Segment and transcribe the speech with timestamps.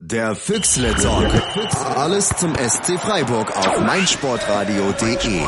[0.00, 1.26] Der Füchsle Talk.
[1.96, 5.40] Alles zum SC Freiburg auf meinsportradio.de.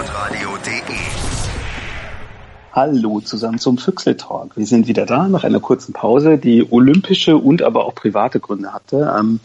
[2.72, 4.56] Hallo zusammen zum Füchsle Talk.
[4.56, 8.72] Wir sind wieder da nach einer kurzen Pause, die olympische und aber auch private Gründe
[8.72, 9.14] hatte.
[9.16, 9.38] Ähm,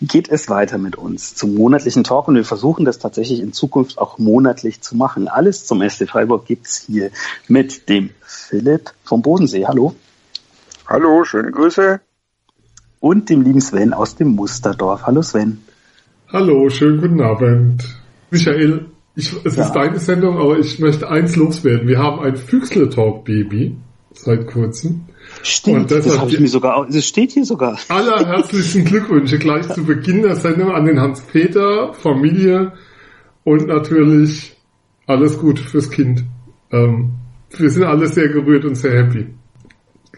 [0.00, 3.98] geht es weiter mit uns zum monatlichen Talk und wir versuchen das tatsächlich in Zukunft
[3.98, 5.28] auch monatlich zu machen.
[5.28, 7.12] Alles zum SC Freiburg gibt's hier
[7.46, 9.66] mit dem Philipp vom Bodensee.
[9.68, 9.94] Hallo.
[10.88, 12.00] Hallo, schöne Grüße.
[13.00, 15.02] Und dem lieben Sven aus dem Musterdorf.
[15.06, 15.58] Hallo Sven.
[16.28, 17.82] Hallo, schönen guten Abend.
[18.30, 18.86] Michael,
[19.16, 19.64] ich, es Ja.
[19.64, 21.88] ist deine Sendung, aber ich möchte eins loswerden.
[21.88, 23.74] Wir haben ein Füchsle-Talk-Baby
[24.12, 25.02] seit kurzem.
[25.42, 27.78] Stimmt, Und das habe ich mir sogar, das steht hier sogar.
[27.88, 32.72] Allerherzlichsten Glückwünsche gleich zu Beginn der Sendung an den Hans-Peter, Familie
[33.44, 34.56] und natürlich
[35.06, 36.24] alles Gute fürs Kind.
[36.70, 37.12] Ähm,
[37.56, 39.26] wir sind alle sehr gerührt und sehr happy.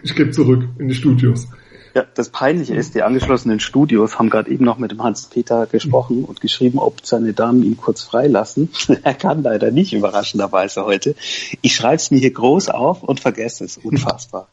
[0.03, 1.49] Ich gebe zurück in die Studios.
[1.95, 6.25] Ja, das Peinliche ist, die angeschlossenen Studios haben gerade eben noch mit dem Hans-Peter gesprochen
[6.25, 8.71] und geschrieben, ob seine Damen ihn kurz freilassen.
[9.03, 11.15] er kann leider nicht, überraschenderweise heute.
[11.61, 13.77] Ich schreibe es mir hier groß auf und vergesse es.
[13.77, 14.49] Unfassbar.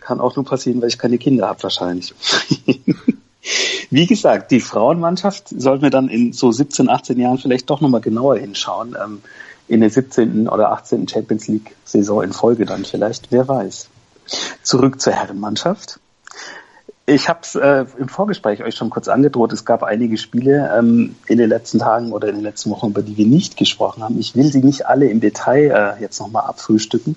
[0.00, 2.14] kann auch nur passieren, weil ich keine Kinder habe wahrscheinlich.
[3.90, 8.00] Wie gesagt, die Frauenmannschaft sollten wir dann in so 17, 18 Jahren vielleicht doch nochmal
[8.00, 8.96] genauer hinschauen.
[9.02, 9.22] Ähm,
[9.68, 10.48] in der 17.
[10.48, 11.08] oder 18.
[11.08, 13.88] Champions League Saison in Folge dann vielleicht, wer weiß.
[14.62, 16.00] Zurück zur Herrenmannschaft.
[17.06, 19.52] Ich habe es äh, im Vorgespräch euch schon kurz angedroht.
[19.52, 23.02] Es gab einige Spiele ähm, in den letzten Tagen oder in den letzten Wochen, über
[23.02, 24.18] die wir nicht gesprochen haben.
[24.18, 27.16] Ich will sie nicht alle im Detail äh, jetzt nochmal abfrühstücken.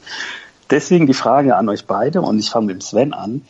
[0.69, 3.43] Deswegen die Frage an euch beide und ich fange mit dem Sven an.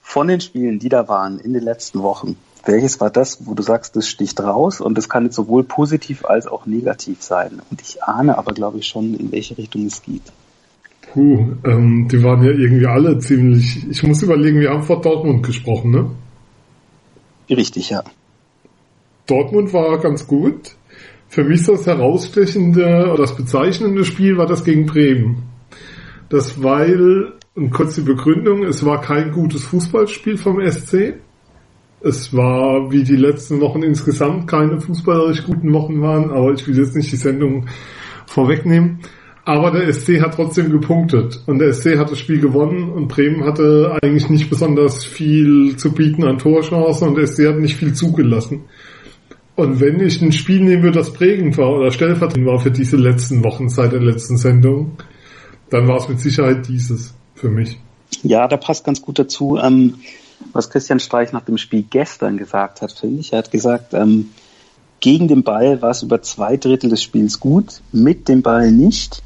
[0.00, 3.62] Von den Spielen, die da waren in den letzten Wochen, welches war das, wo du
[3.62, 7.62] sagst, das sticht raus und das kann jetzt sowohl positiv als auch negativ sein?
[7.70, 10.22] Und ich ahne aber, glaube ich, schon, in welche Richtung es geht.
[11.12, 13.84] Puh, ähm, die waren ja irgendwie alle ziemlich.
[13.90, 16.10] Ich muss überlegen, wir haben vor Dortmund gesprochen, ne?
[17.48, 18.04] Richtig, ja.
[19.26, 20.76] Dortmund war ganz gut.
[21.28, 25.44] Für mich das herausstechende oder das bezeichnende Spiel war das gegen Bremen.
[26.28, 31.14] Das weil, und kurz die Begründung, es war kein gutes Fußballspiel vom SC.
[32.02, 36.78] Es war, wie die letzten Wochen insgesamt, keine fußballerisch guten Wochen waren, aber ich will
[36.78, 37.66] jetzt nicht die Sendung
[38.26, 39.00] vorwegnehmen.
[39.44, 43.44] Aber der SC hat trotzdem gepunktet und der SC hat das Spiel gewonnen und Bremen
[43.44, 47.94] hatte eigentlich nicht besonders viel zu bieten an Torchancen und der SC hat nicht viel
[47.94, 48.64] zugelassen.
[49.56, 52.96] Und wenn ich ein Spiel nehmen würde, das prägend war oder stellvertretend war für diese
[52.96, 54.92] letzten Wochen seit der letzten Sendung,
[55.70, 57.78] dann war es mit Sicherheit dieses für mich.
[58.22, 59.96] Ja, da passt ganz gut dazu, ähm,
[60.52, 63.32] was Christian Streich nach dem Spiel gestern gesagt hat, finde ich.
[63.32, 64.30] Er hat gesagt, ähm,
[65.00, 69.22] gegen den Ball war es über zwei Drittel des Spiels gut, mit dem Ball nicht.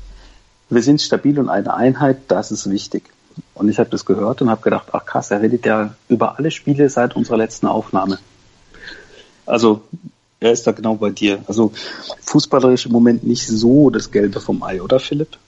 [0.71, 3.05] Wir sind stabil und eine Einheit, das ist wichtig.
[3.55, 6.51] Und ich habe das gehört und habe gedacht, ach krass, er redet ja über alle
[6.51, 8.19] Spiele seit unserer letzten Aufnahme.
[9.47, 9.83] Also
[10.41, 11.43] er ist da genau bei dir.
[11.47, 11.73] Also
[12.23, 15.39] fußballerisch im Moment nicht so das Gelbe vom Ei, oder Philipp?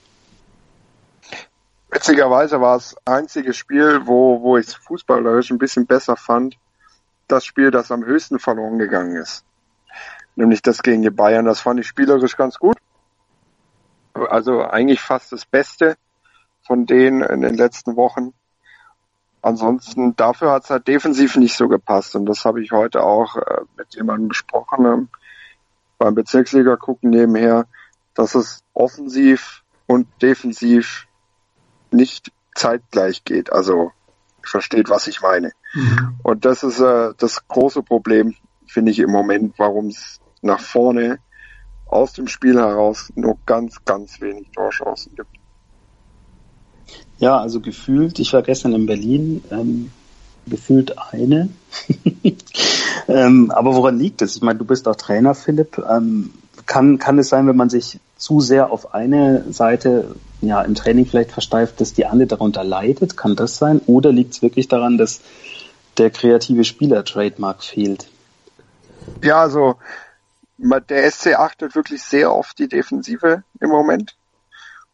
[1.89, 6.57] Witzigerweise war es einzige Spiel, wo, wo ich es fußballerisch ein bisschen besser fand,
[7.27, 9.43] das Spiel, das am höchsten verloren gegangen ist.
[10.35, 11.45] Nämlich das gegen die Bayern.
[11.45, 12.77] Das fand ich spielerisch ganz gut.
[14.25, 15.97] Also eigentlich fast das Beste
[16.65, 18.33] von denen in den letzten Wochen.
[19.41, 22.15] Ansonsten, dafür hat es halt defensiv nicht so gepasst.
[22.15, 25.09] Und das habe ich heute auch äh, mit jemandem besprochen ähm,
[25.97, 27.65] beim Bezirksliga gucken nebenher,
[28.13, 31.07] dass es offensiv und defensiv
[31.91, 33.51] nicht zeitgleich geht.
[33.51, 33.91] Also
[34.43, 35.51] versteht, was ich meine.
[36.23, 38.35] Und das ist äh, das große Problem,
[38.67, 41.19] finde ich im Moment, warum es nach vorne
[41.87, 45.29] aus dem Spiel heraus nur ganz, ganz wenig Torchancen gibt.
[47.19, 49.91] Ja, also gefühlt, ich war gestern in Berlin, ähm,
[50.45, 51.49] gefühlt eine.
[53.07, 54.35] ähm, aber woran liegt es?
[54.35, 55.77] Ich meine, du bist auch Trainer, Philipp.
[55.89, 56.33] Ähm,
[56.65, 61.05] kann, kann es sein, wenn man sich zu sehr auf eine Seite ja, im Training
[61.05, 63.17] vielleicht versteift, dass die andere darunter leidet?
[63.17, 63.81] Kann das sein?
[63.85, 65.21] Oder liegt es wirklich daran, dass
[65.97, 68.07] der kreative Spieler-Trademark fehlt?
[69.23, 69.75] Ja, also
[70.57, 74.17] der SC achtet wirklich sehr auf die Defensive im Moment,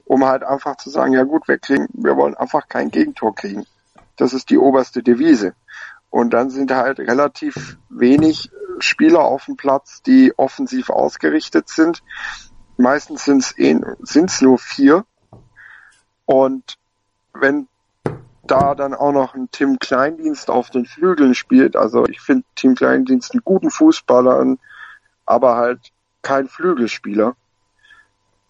[0.05, 3.65] um halt einfach zu sagen, ja gut, wir kriegen, wir wollen einfach kein Gegentor kriegen.
[4.17, 5.55] Das ist die oberste Devise.
[6.09, 12.03] Und dann sind halt relativ wenig Spieler auf dem Platz, die offensiv ausgerichtet sind.
[12.77, 15.05] Meistens sind es nur vier.
[16.25, 16.77] Und
[17.33, 17.67] wenn
[18.43, 22.75] da dann auch noch ein Tim Kleindienst auf den Flügeln spielt, also ich finde Tim
[22.75, 24.39] Kleindienst einen guten Fußballer,
[25.25, 25.91] aber halt
[26.21, 27.35] kein Flügelspieler,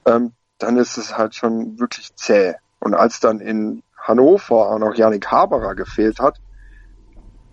[0.05, 2.55] ähm, dann ist es halt schon wirklich zäh.
[2.79, 6.39] Und als dann in Hannover auch noch Yannick Haberer gefehlt hat,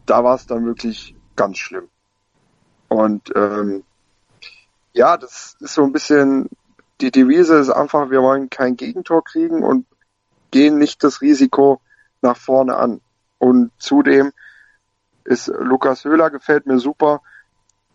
[0.06, 1.88] da war es dann wirklich ganz schlimm.
[2.88, 3.84] Und ähm,
[4.92, 6.50] ja, das ist so ein bisschen,
[7.00, 9.86] die Devise ist einfach, wir wollen kein Gegentor kriegen und
[10.50, 11.80] gehen nicht das Risiko
[12.20, 13.00] nach vorne an.
[13.38, 14.32] Und zudem
[15.24, 17.22] ist Lukas Höhler gefällt mir super,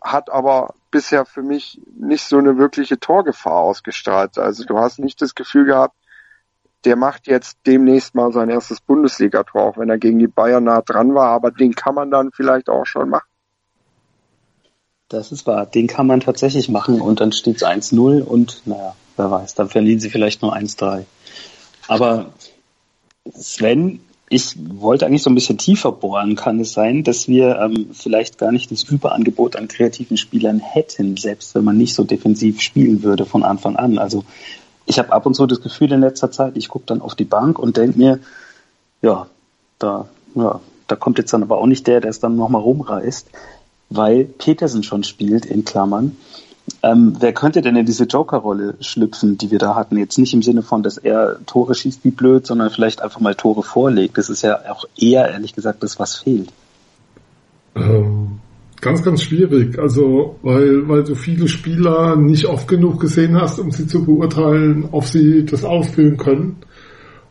[0.00, 4.38] hat aber bisher für mich nicht so eine wirkliche Torgefahr ausgestrahlt.
[4.38, 5.96] Also du hast nicht das Gefühl gehabt,
[6.84, 10.82] der macht jetzt demnächst mal sein erstes Bundesligator, auch wenn er gegen die Bayern nah
[10.82, 13.26] dran war, aber den kann man dann vielleicht auch schon machen.
[15.08, 15.66] Das ist wahr.
[15.66, 19.68] Den kann man tatsächlich machen und dann steht es 1-0 und naja, wer weiß, dann
[19.68, 21.04] verlieren sie vielleicht nur 1-3.
[21.88, 22.32] Aber
[23.32, 26.34] Sven, ich wollte eigentlich so ein bisschen tiefer bohren.
[26.34, 31.16] Kann es sein, dass wir ähm, vielleicht gar nicht das Überangebot an kreativen Spielern hätten,
[31.16, 33.98] selbst wenn man nicht so defensiv spielen würde von Anfang an?
[33.98, 34.24] Also
[34.84, 37.24] ich habe ab und zu das Gefühl in letzter Zeit, ich gucke dann auf die
[37.24, 38.18] Bank und denke mir,
[39.02, 39.26] ja,
[39.78, 43.28] da, ja, da kommt jetzt dann aber auch nicht der, der es dann nochmal rumreißt
[43.88, 46.16] weil Petersen schon spielt, in Klammern.
[46.82, 49.96] Ähm, wer könnte denn in diese Joker-Rolle schlüpfen, die wir da hatten?
[49.98, 53.34] Jetzt nicht im Sinne von, dass er Tore schießt wie blöd, sondern vielleicht einfach mal
[53.34, 54.18] Tore vorlegt.
[54.18, 56.52] Das ist ja auch eher, ehrlich gesagt, das, was fehlt.
[57.76, 58.40] Ähm,
[58.80, 59.78] ganz, ganz schwierig.
[59.78, 64.88] Also, weil, weil du viele Spieler nicht oft genug gesehen hast, um sie zu beurteilen,
[64.90, 66.56] ob sie das ausfüllen können.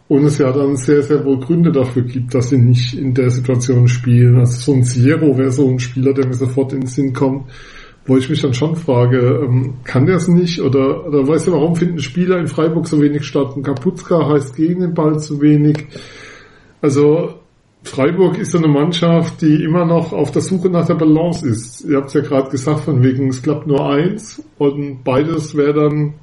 [0.07, 3.31] Und es ja dann sehr, sehr wohl Gründe dafür gibt, dass sie nicht in der
[3.31, 4.37] Situation spielen.
[4.39, 7.49] Also so ein Zero wäre so ein Spieler, der mir sofort in den Sinn kommt,
[8.05, 10.61] wo ich mich dann schon frage, ähm, kann der es nicht?
[10.61, 13.55] Oder, oder weißt du, warum finden Spieler in Freiburg so wenig statt?
[13.55, 15.87] Ein Kapuzka heißt gegen den Ball zu wenig.
[16.81, 17.35] Also
[17.85, 21.85] Freiburg ist so eine Mannschaft, die immer noch auf der Suche nach der Balance ist.
[21.85, 25.73] Ihr habt es ja gerade gesagt, von wegen, es klappt nur eins und beides wäre
[25.73, 26.15] dann,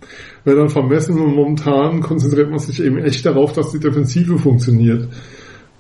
[0.44, 5.08] wäre dann vermessen und momentan konzentriert man sich eben echt darauf, dass die Defensive funktioniert.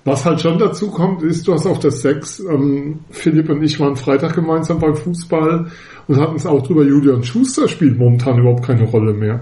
[0.04, 3.78] Was halt schon dazu kommt, ist, du hast auf der Sechs, ähm, Philipp und ich
[3.78, 5.66] waren Freitag gemeinsam beim Fußball
[6.08, 9.40] und hatten es auch drüber, Julian Schuster spielt momentan überhaupt keine Rolle mehr.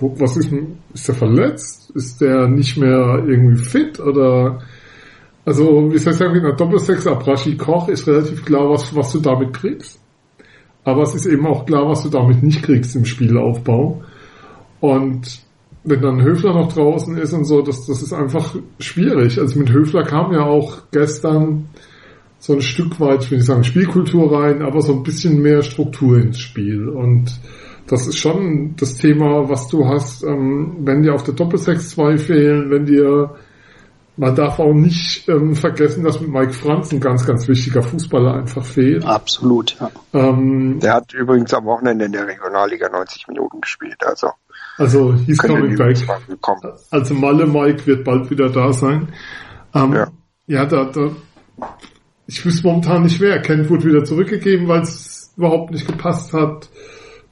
[0.00, 0.50] Was ist,
[0.94, 1.90] ist der verletzt?
[1.94, 4.60] Ist der nicht mehr irgendwie fit oder
[5.44, 9.12] also, wie soll ich sagen, in der Doppelsechs Abrashi Koch ist relativ klar, was, was
[9.12, 9.98] du damit kriegst.
[10.84, 14.02] Aber es ist eben auch klar, was du damit nicht kriegst im Spielaufbau.
[14.80, 15.40] Und
[15.84, 19.38] wenn dann Höfler noch draußen ist und so, das, das ist einfach schwierig.
[19.38, 21.68] Also mit Höfler kam ja auch gestern
[22.38, 25.62] so ein Stück weit, ich will nicht sagen Spielkultur rein, aber so ein bisschen mehr
[25.62, 26.88] Struktur ins Spiel.
[26.88, 27.38] Und
[27.86, 32.16] das ist schon das Thema, was du hast, ähm, wenn dir auf der Doppelsechs zwei
[32.18, 33.36] fehlen, wenn dir
[34.20, 38.34] man darf auch nicht ähm, vergessen, dass mit Mike Franz ein ganz, ganz wichtiger Fußballer
[38.34, 39.04] einfach fehlt.
[39.06, 39.90] Absolut, ja.
[40.12, 44.28] Ähm, der hat übrigens am Wochenende in der Regionalliga 90 Minuten gespielt, also.
[44.80, 45.98] Also, he's coming back.
[46.90, 49.08] Also Malle Mike wird bald wieder da sein.
[49.74, 50.10] Ähm, ja.
[50.46, 51.10] ja, da, da,
[52.26, 53.42] ich wüsste momentan nicht wer.
[53.42, 56.70] Kent wurde wieder zurückgegeben, weil es überhaupt nicht gepasst hat.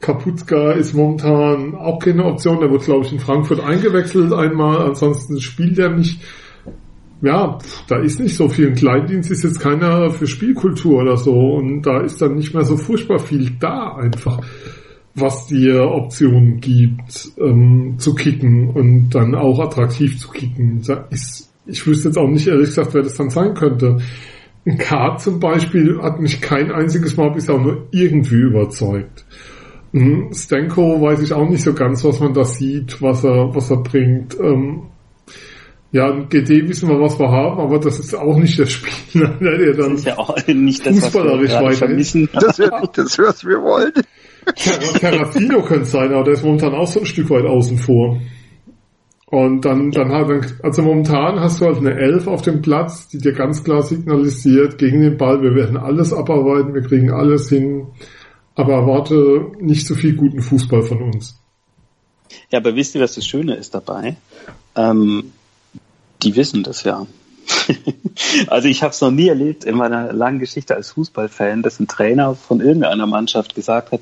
[0.00, 2.60] Kapuzka ist momentan auch keine Option.
[2.60, 4.82] Der wird, glaube ich, in Frankfurt eingewechselt einmal.
[4.82, 6.20] Ansonsten spielt er nicht
[7.20, 7.58] ja,
[7.88, 8.68] da ist nicht so viel.
[8.68, 12.64] Ein Kleindienst ist jetzt keiner für Spielkultur oder so und da ist dann nicht mehr
[12.64, 14.40] so furchtbar viel da einfach,
[15.20, 20.82] was dir Optionen gibt, ähm, zu kicken und dann auch attraktiv zu kicken.
[21.10, 23.98] Ist, ich wüsste jetzt auch nicht ehrlich gesagt, wer das dann sein könnte.
[24.66, 29.24] Ein K zum Beispiel hat mich kein einziges Mal bisher nur irgendwie überzeugt.
[30.32, 33.78] Stenko weiß ich auch nicht so ganz, was man da sieht, was er, was er
[33.78, 34.38] bringt.
[34.38, 34.82] Ähm,
[35.90, 39.72] ja, GD wissen wir, was wir haben, aber das ist auch nicht der Spieler, der
[39.72, 42.28] dann das ist ja auch nicht das, fußballerisch weiter vermissen.
[42.34, 43.92] Das wäre nicht das, was wir wollen.
[44.54, 48.20] Terrafino könnte sein, aber der ist momentan auch so ein Stück weit außen vor.
[49.30, 53.18] Und dann, dann halt, also momentan hast du halt eine Elf auf dem Platz, die
[53.18, 57.88] dir ganz klar signalisiert, gegen den Ball, wir werden alles abarbeiten, wir kriegen alles hin,
[58.54, 61.38] aber erwarte nicht so viel guten Fußball von uns.
[62.50, 64.16] Ja, aber wisst ihr, was das Schöne ist dabei?
[64.74, 65.32] Ähm,
[66.22, 67.06] die wissen das ja.
[68.48, 71.88] also ich habe es noch nie erlebt in meiner langen Geschichte als Fußballfan, dass ein
[71.88, 74.00] Trainer von irgendeiner Mannschaft gesagt hat,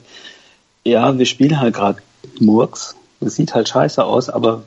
[0.84, 1.98] ja, wir spielen halt gerade
[2.40, 4.62] Murks, es sieht halt scheiße aus, aber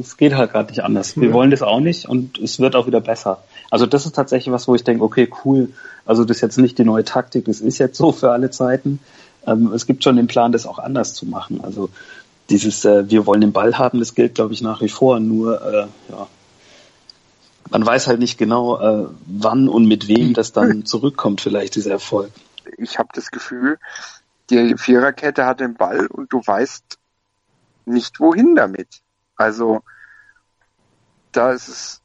[0.00, 1.16] es geht halt gerade nicht anders.
[1.16, 1.34] Wir ja.
[1.34, 3.42] wollen das auch nicht und es wird auch wieder besser.
[3.70, 5.70] Also das ist tatsächlich was, wo ich denke, okay, cool.
[6.04, 9.00] Also das ist jetzt nicht die neue Taktik, das ist jetzt so für alle Zeiten.
[9.46, 11.60] Ähm, es gibt schon den Plan, das auch anders zu machen.
[11.62, 11.90] Also
[12.50, 15.20] dieses, äh, wir wollen den Ball haben, das gilt, glaube ich, nach wie vor.
[15.20, 16.26] Nur, äh, ja,
[17.72, 21.92] man weiß halt nicht genau, äh, wann und mit wem das dann zurückkommt, vielleicht dieser
[21.92, 22.30] Erfolg.
[22.76, 23.78] Ich habe das Gefühl,
[24.50, 26.98] die Viererkette hat den Ball und du weißt
[27.86, 29.00] nicht wohin damit.
[29.36, 29.82] Also
[31.32, 32.02] da ist es,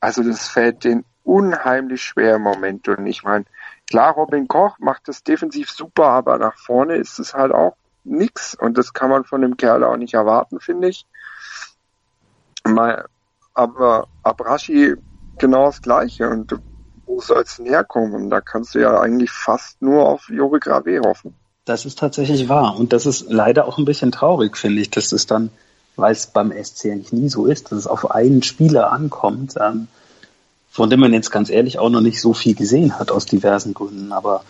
[0.00, 3.44] also das fällt den unheimlich schwer im Moment und ich meine,
[3.88, 8.56] klar, Robin Koch macht das defensiv super, aber nach vorne ist es halt auch nix
[8.56, 11.06] und das kann man von dem Kerl auch nicht erwarten, finde ich.
[12.64, 13.06] Mal,
[13.54, 14.94] aber Abrashi
[15.38, 16.54] genau das Gleiche und
[17.06, 18.30] wo soll es denn herkommen?
[18.30, 21.34] Da kannst du ja eigentlich fast nur auf Jore Grave hoffen.
[21.64, 25.12] Das ist tatsächlich wahr und das ist leider auch ein bisschen traurig, finde ich, dass
[25.12, 25.50] es dann,
[25.96, 29.88] weil es beim SC eigentlich nie so ist, dass es auf einen Spieler ankommt, ähm,
[30.70, 33.74] von dem man jetzt ganz ehrlich auch noch nicht so viel gesehen hat aus diversen
[33.74, 34.42] Gründen, aber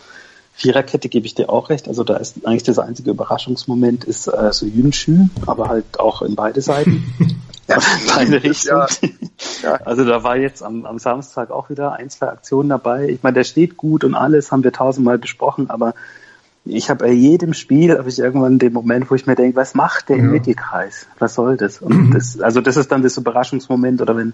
[0.55, 1.87] Viererkette gebe ich dir auch recht.
[1.87, 6.35] Also da ist eigentlich das einzige Überraschungsmoment ist äh, so Yunchu, aber halt auch in
[6.35, 7.03] beide Seiten.
[7.67, 7.77] ja,
[8.15, 8.87] beide Richtungen.
[9.61, 9.73] Ja.
[9.85, 13.07] Also da war jetzt am, am Samstag auch wieder ein, zwei Aktionen dabei.
[13.09, 15.93] Ich meine, der steht gut und alles, haben wir tausendmal besprochen, aber
[16.65, 19.75] ich habe bei jedem Spiel habe ich irgendwann den Moment, wo ich mir denke, was
[19.75, 21.07] macht der im Mittelkreis?
[21.19, 21.79] Was soll das?
[21.79, 24.33] Und das, also das ist dann das Überraschungsmoment oder wenn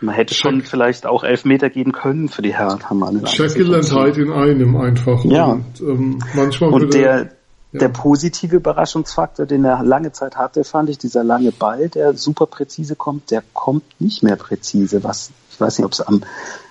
[0.00, 3.22] man hätte schon vielleicht auch elf Meter geben können für die Herren, haben alle.
[3.24, 5.24] Jekyll halt in einem einfach.
[5.24, 5.52] Ja.
[5.52, 7.30] Und, ähm, manchmal und der,
[7.76, 7.88] ja.
[7.88, 12.46] der positive Überraschungsfaktor, den er lange Zeit hatte, fand ich, dieser lange Ball, der super
[12.46, 15.04] präzise kommt, der kommt nicht mehr präzise.
[15.04, 16.22] Was, ich weiß nicht, ob es am,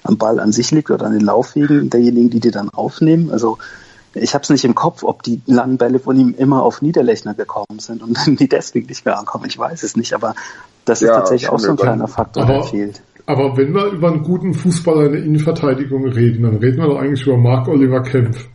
[0.04, 3.32] am Ball an sich liegt oder an den Laufwegen derjenigen, die die dann aufnehmen.
[3.32, 3.58] Also
[4.14, 7.34] ich habe es nicht im Kopf, ob die langen Bälle von ihm immer auf Niederlechner
[7.34, 9.46] gekommen sind und die deswegen nicht mehr ankommen.
[9.48, 10.36] Ich weiß es nicht, aber
[10.86, 13.02] das ist ja, tatsächlich auch so ein kleiner Faktor, aber, der fehlt.
[13.26, 17.00] Aber wenn wir über einen guten Fußballer in der Innenverteidigung reden, dann reden wir doch
[17.00, 18.48] eigentlich über Marc-Oliver Kempf.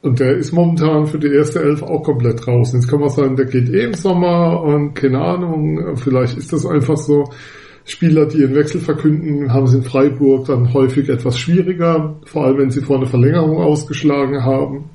[0.00, 2.80] Und der ist momentan für die erste Elf auch komplett draußen.
[2.80, 6.64] Jetzt kann man sagen, der geht eh im Sommer und keine Ahnung, vielleicht ist das
[6.66, 7.24] einfach so.
[7.84, 12.58] Spieler, die ihren Wechsel verkünden, haben es in Freiburg dann häufig etwas schwieriger, vor allem
[12.58, 14.90] wenn sie vor eine Verlängerung ausgeschlagen haben.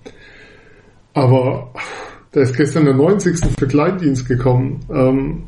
[1.15, 1.73] Aber
[2.35, 3.35] der ist gestern der 90.
[3.57, 4.79] für Kleindienst gekommen.
[4.91, 5.43] Ähm,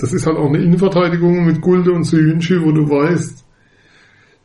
[0.00, 3.43] das ist halt auch eine Innenverteidigung mit Gulde und Suyunchi, wo du weißt,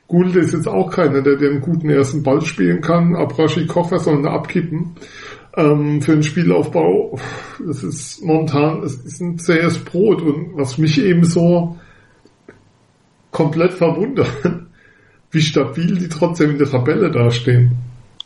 [0.09, 3.15] Gulde ist jetzt auch keiner, der den guten ersten Ball spielen kann.
[3.15, 4.95] Abrashi Kocher sollen da abkippen
[5.55, 7.19] ähm, für den Spielaufbau.
[7.65, 11.77] Das ist momentan, es ist ein zähes Brot und was mich eben so
[13.29, 14.31] komplett verwundert,
[15.31, 17.77] wie stabil die trotzdem in der Tabelle dastehen.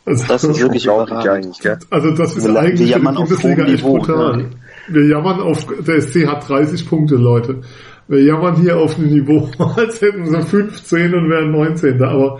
[0.06, 1.58] Also, das ist wirklich überragend.
[1.90, 4.36] Also das ist eigentlich für die Bundesliga echt brutal.
[4.38, 4.50] Ne?
[4.88, 7.62] Wir jammern auf, der SC hat 30 Punkte, Leute.
[8.06, 12.02] Wir jammern hier auf ein Niveau, als hätten sie 15 und wären 19.
[12.02, 12.38] Aber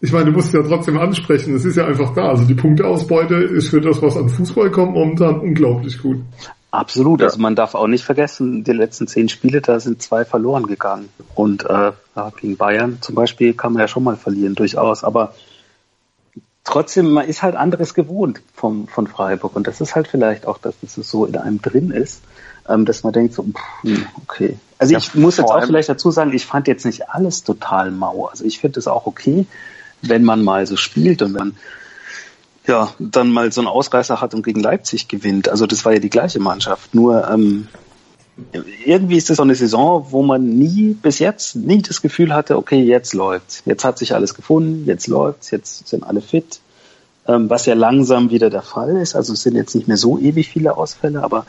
[0.00, 2.28] ich meine, du musst ja trotzdem ansprechen, es ist ja einfach da.
[2.28, 6.18] Also die Punkteausbeute ist für das, was an Fußball kommt, momentan unglaublich gut.
[6.70, 7.26] Absolut, ja.
[7.26, 11.08] also man darf auch nicht vergessen, die letzten zehn Spiele, da sind zwei verloren gegangen.
[11.34, 11.92] Und äh,
[12.40, 15.02] gegen Bayern zum Beispiel kann man ja schon mal verlieren, durchaus.
[15.02, 15.34] Aber
[16.64, 19.56] trotzdem, man ist halt anderes gewohnt vom, von Freiburg.
[19.56, 22.22] Und das ist halt vielleicht auch, dass es so in einem drin ist,
[22.68, 24.56] ähm, dass man denkt so, pff, hm, okay.
[24.78, 27.90] Also ich ja, muss jetzt auch vielleicht dazu sagen, ich fand jetzt nicht alles total
[27.90, 28.26] mau.
[28.26, 29.46] Also ich finde es auch okay,
[30.02, 31.56] wenn man mal so spielt und wenn
[32.66, 35.48] ja, dann mal so einen Ausreißer hat und gegen Leipzig gewinnt.
[35.48, 36.94] Also das war ja die gleiche Mannschaft.
[36.94, 37.68] Nur ähm,
[38.84, 42.56] irgendwie ist es so eine Saison, wo man nie bis jetzt nie das Gefühl hatte,
[42.56, 43.62] okay, jetzt läuft's.
[43.64, 46.60] Jetzt hat sich alles gefunden, jetzt läuft's, jetzt sind alle fit.
[47.26, 49.14] Ähm, was ja langsam wieder der Fall ist.
[49.14, 51.46] Also es sind jetzt nicht mehr so ewig viele Ausfälle, aber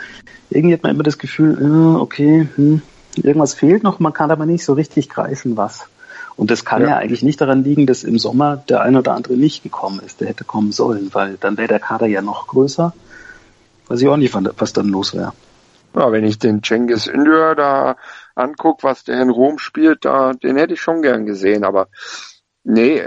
[0.49, 2.81] irgendwie hat man immer das Gefühl, äh, okay, hm,
[3.15, 5.85] irgendwas fehlt noch, man kann aber nicht so richtig greifen, was.
[6.35, 6.89] Und das kann ja.
[6.89, 6.97] ja.
[6.97, 10.27] eigentlich nicht daran liegen, dass im Sommer der eine oder andere nicht gekommen ist, der
[10.27, 12.93] hätte kommen sollen, weil dann wäre der Kader ja noch größer.
[13.87, 15.33] Weiß ich auch nicht, was dann los wäre.
[15.93, 17.97] Ja, wenn ich den Cengiz Ündür da
[18.35, 21.89] anguck, was der in Rom spielt, da, den hätte ich schon gern gesehen, aber
[22.63, 23.03] nee,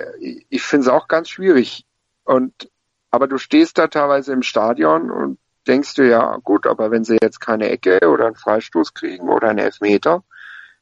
[0.50, 1.86] ich finde es auch ganz schwierig.
[2.24, 2.70] Und,
[3.10, 7.18] aber du stehst da teilweise im Stadion und denkst du ja, gut, aber wenn sie
[7.22, 10.22] jetzt keine Ecke oder einen Freistoß kriegen oder einen Elfmeter,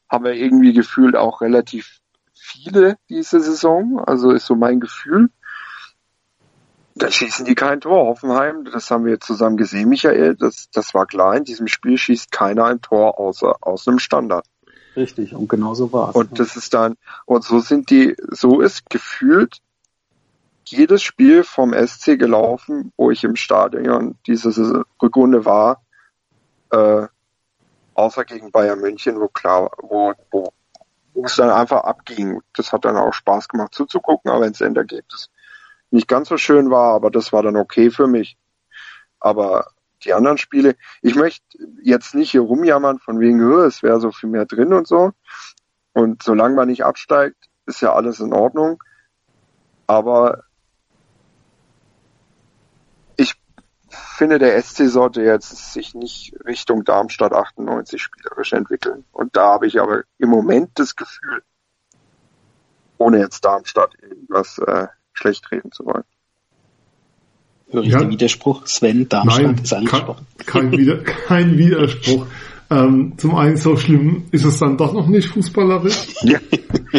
[0.09, 1.99] haben wir irgendwie gefühlt auch relativ
[2.33, 5.29] viele diese Saison, also ist so mein Gefühl.
[6.95, 8.05] Da schießen die kein Tor.
[8.05, 12.31] Hoffenheim, das haben wir zusammen gesehen, Michael, das, das war klar, in diesem Spiel schießt
[12.31, 14.45] keiner ein Tor außer aus einem Standard.
[14.95, 16.15] Richtig, und genau so war es.
[16.15, 16.95] Und das ist dann,
[17.25, 19.59] und so sind die, so ist gefühlt
[20.65, 25.81] jedes Spiel vom SC gelaufen, wo ich im Stadion diese Rückrunde war,
[26.71, 27.07] äh,
[27.95, 30.53] außer gegen Bayern München, wo klar, wo, wo,
[31.13, 32.41] wo es dann einfach abging.
[32.55, 35.29] Das hat dann auch Spaß gemacht zuzugucken, aber wenn das Endergebnis
[35.93, 38.37] nicht ganz so schön war, aber das war dann okay für mich.
[39.19, 39.67] Aber
[40.03, 41.45] die anderen Spiele, ich möchte
[41.81, 45.11] jetzt nicht hier rumjammern von wegen, es wäre so viel mehr drin und so.
[45.93, 48.83] Und solange man nicht absteigt, ist ja alles in Ordnung.
[49.85, 50.43] Aber
[53.15, 53.35] ich
[53.89, 59.05] finde, der SC sollte jetzt sich nicht Richtung Darmstadt 98 spielerisch entwickeln.
[59.11, 61.43] Und da habe ich aber im Moment das Gefühl,
[62.97, 66.03] ohne jetzt Darmstadt irgendwas äh, schlecht reden zu wollen.
[67.71, 67.99] Höre ich ja.
[67.99, 68.67] den Widerspruch?
[68.67, 70.27] Sven Darmstadt Nein, ist angesprochen.
[70.37, 72.27] Kein, kein, Wider, kein Widerspruch.
[72.69, 76.07] Ähm, zum einen so schlimm ist es dann doch noch nicht fußballerisch.
[76.23, 76.39] Ja.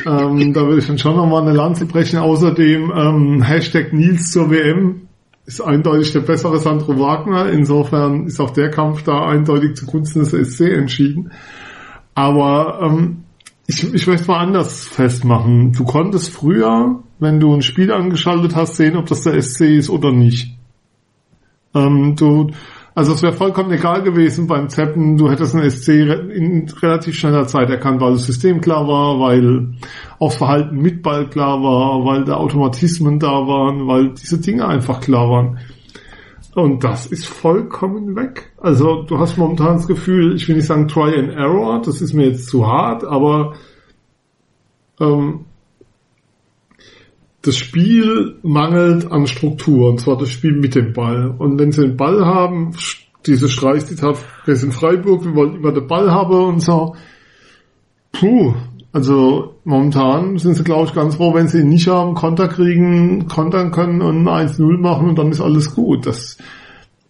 [0.06, 2.18] ähm, da würde ich dann schon nochmal eine Lanze brechen.
[2.18, 5.08] Außerdem ähm, Hashtag Nils zur WM
[5.46, 7.50] ist eindeutig der bessere Sandro Wagner.
[7.50, 11.30] Insofern ist auch der Kampf da eindeutig zugunsten des SC entschieden.
[12.14, 13.24] Aber ähm,
[13.66, 15.72] ich, ich möchte mal anders festmachen.
[15.72, 19.90] Du konntest früher, wenn du ein Spiel angeschaltet hast, sehen, ob das der SC ist
[19.90, 20.56] oder nicht.
[21.74, 22.52] Ähm, du,
[22.94, 27.48] also es wäre vollkommen egal gewesen beim Zeppen, du hättest einen SC in relativ schneller
[27.48, 29.74] Zeit erkannt, weil das System klar war, weil
[30.20, 35.00] auch Verhalten mit Ball klar war, weil da Automatismen da waren, weil diese Dinge einfach
[35.00, 35.58] klar waren.
[36.54, 38.52] Und das ist vollkommen weg.
[38.58, 42.14] Also du hast momentan das Gefühl, ich will nicht sagen Try and Error, das ist
[42.14, 43.54] mir jetzt zu hart, aber
[45.00, 45.46] ähm,
[47.44, 51.34] das Spiel mangelt an Struktur, und zwar das Spiel mit dem Ball.
[51.36, 52.74] Und wenn sie den Ball haben,
[53.26, 56.96] diese Streichzitat, wir sind Freiburg, wir wollen immer den Ball haben und so.
[58.12, 58.54] Puh,
[58.92, 63.28] also momentan sind sie, glaube ich, ganz froh, wenn sie ihn nicht haben, Konter kriegen,
[63.28, 66.06] kontern können und 1-0 machen und dann ist alles gut.
[66.06, 66.38] Das,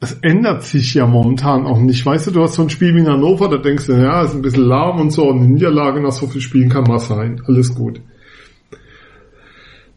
[0.00, 2.04] das ändert sich ja momentan auch nicht.
[2.04, 4.34] Weißt du, du hast so ein Spiel wie in Hannover, da denkst du, ja, ist
[4.34, 7.40] ein bisschen lahm und so, und eine Niederlage nach so viel Spielen kann mal sein.
[7.46, 8.00] Alles gut.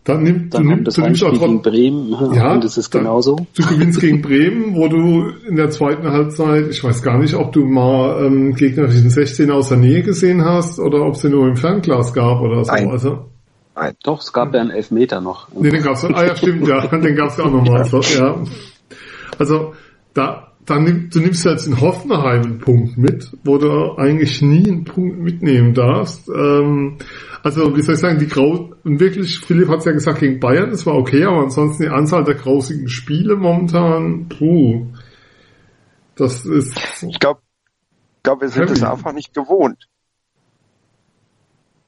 [0.07, 3.45] Dann, nimmt, dann du, nimm, du nimmst auch gegen Bremen ja, und das ist genauso.
[3.53, 7.51] Du gewinnst gegen Bremen, wo du in der zweiten Halbzeit, ich weiß gar nicht, ob
[7.51, 11.45] du mal ähm, gegnerischen 16 aus der Nähe gesehen hast oder ob es den nur
[11.45, 12.71] im Fernglas gab oder so.
[12.71, 12.89] Nein.
[12.89, 13.25] Also,
[13.75, 13.95] Nein.
[14.01, 15.49] Doch, es gab ja einen Elfmeter noch.
[15.53, 17.81] Nee, den gab's, ah ja, stimmt, ja, den gab's ja auch nochmal.
[17.81, 18.41] Also, ja.
[19.37, 19.73] Also,
[20.13, 24.67] da, dann nimm, du nimmst jetzt in Hoffenheim einen Punkt mit, wo du eigentlich nie
[24.67, 26.29] einen Punkt mitnehmen darfst.
[26.29, 26.97] Ähm,
[27.43, 30.39] also wie soll ich sagen, die Grau und wirklich, Philipp hat es ja gesagt gegen
[30.39, 34.87] Bayern, das war okay, aber ansonsten die Anzahl der grausigen Spiele momentan, puh,
[36.15, 36.77] das ist.
[37.03, 37.41] Ich glaube,
[38.23, 39.87] glaub, wir sind es einfach nicht gewohnt.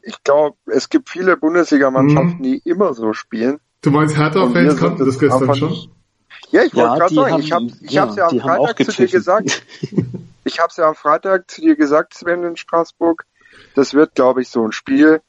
[0.01, 2.43] Ich glaube, es gibt viele Bundesligamannschaften, mhm.
[2.43, 3.59] die immer so spielen.
[3.81, 5.69] Du meinst Hertha-Fans kannten das gestern schon?
[5.69, 5.89] Nicht,
[6.51, 8.85] ja, ich wollte ja, gerade sagen, haben, ich habe ich ja, hab's ja am Freitag
[8.85, 9.63] zu dir gesagt.
[10.43, 13.25] ich habe es ja am Freitag zu dir gesagt, Sven in Straßburg.
[13.75, 15.21] Das wird, glaube ich, so ein Spiel.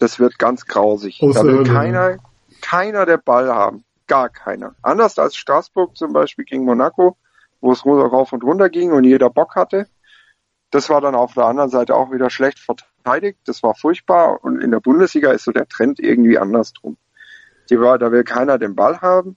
[0.00, 1.18] Das wird ganz grausig.
[1.22, 2.16] Oh, da will keiner,
[2.62, 3.84] keiner der Ball haben.
[4.06, 4.74] Gar keiner.
[4.82, 7.16] Anders als Straßburg zum Beispiel gegen Monaco,
[7.60, 9.86] wo es rauf und runter ging und jeder Bock hatte.
[10.70, 13.38] Das war dann auf der anderen Seite auch wieder schlecht verteidigt.
[13.44, 14.42] Das war furchtbar.
[14.42, 16.96] Und in der Bundesliga ist so der Trend irgendwie andersrum.
[17.68, 19.36] Die war, da will keiner den Ball haben.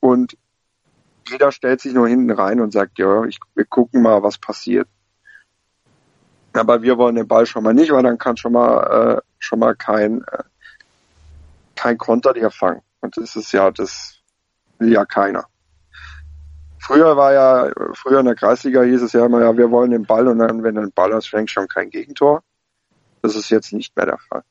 [0.00, 0.38] Und
[1.28, 4.88] jeder stellt sich nur hinten rein und sagt, ja, ich, wir gucken mal, was passiert.
[6.54, 9.58] Aber wir wollen den Ball schon mal nicht, weil dann kann schon mal äh, schon
[9.58, 10.44] mal kein äh,
[11.74, 12.80] kein Konter dir fangen.
[13.00, 14.20] Und das ist ja, das
[14.78, 15.46] will ja keiner.
[16.78, 20.04] Früher war ja, früher in der Kreisliga hieß es ja immer, ja, wir wollen den
[20.04, 22.42] Ball und dann, wenn du den Ball hast, fängst schon kein Gegentor.
[23.22, 24.42] Das ist jetzt nicht mehr der Fall.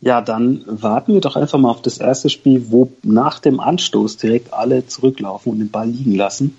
[0.00, 4.16] Ja, dann warten wir doch einfach mal auf das erste Spiel, wo nach dem Anstoß
[4.16, 6.56] direkt alle zurücklaufen und den Ball liegen lassen.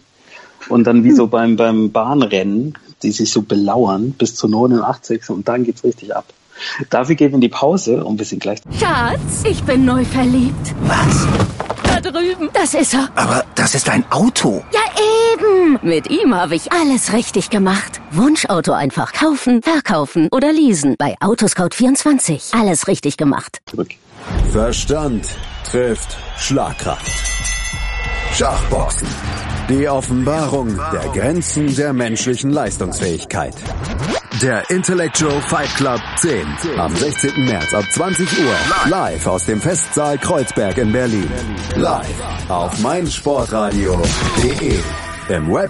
[0.70, 5.30] Und dann wie so beim, beim Bahnrennen, die sich so belauern bis zur 89.
[5.30, 6.26] und dann geht's richtig ab.
[6.90, 8.60] Dafür gehen wir in die Pause und wir sind gleich.
[8.80, 10.76] Schatz, ich bin neu verliebt.
[10.86, 11.28] Was?
[11.86, 12.50] Da drüben.
[12.54, 13.10] Das ist er.
[13.16, 14.64] Aber das ist ein Auto.
[14.72, 14.82] Ja,
[15.34, 15.80] eben.
[15.82, 18.02] Mit ihm habe ich alles richtig gemacht.
[18.12, 20.96] Wunschauto einfach kaufen, verkaufen oder leasen.
[20.98, 22.60] Bei Autoscout24.
[22.60, 23.60] Alles richtig gemacht.
[23.70, 23.90] Zurück.
[24.52, 25.28] Verstand
[25.70, 27.63] trifft Schlagkraft.
[28.34, 29.08] Schachboxen.
[29.70, 33.54] Die Offenbarung der Grenzen der menschlichen Leistungsfähigkeit.
[34.42, 36.44] Der Intellectual Fight Club 10.
[36.78, 37.46] Am 16.
[37.46, 38.56] März ab 20 Uhr.
[38.90, 41.30] Live aus dem Festsaal Kreuzberg in Berlin.
[41.76, 44.80] Live auf meinsportradio.de.
[45.30, 45.70] Im Web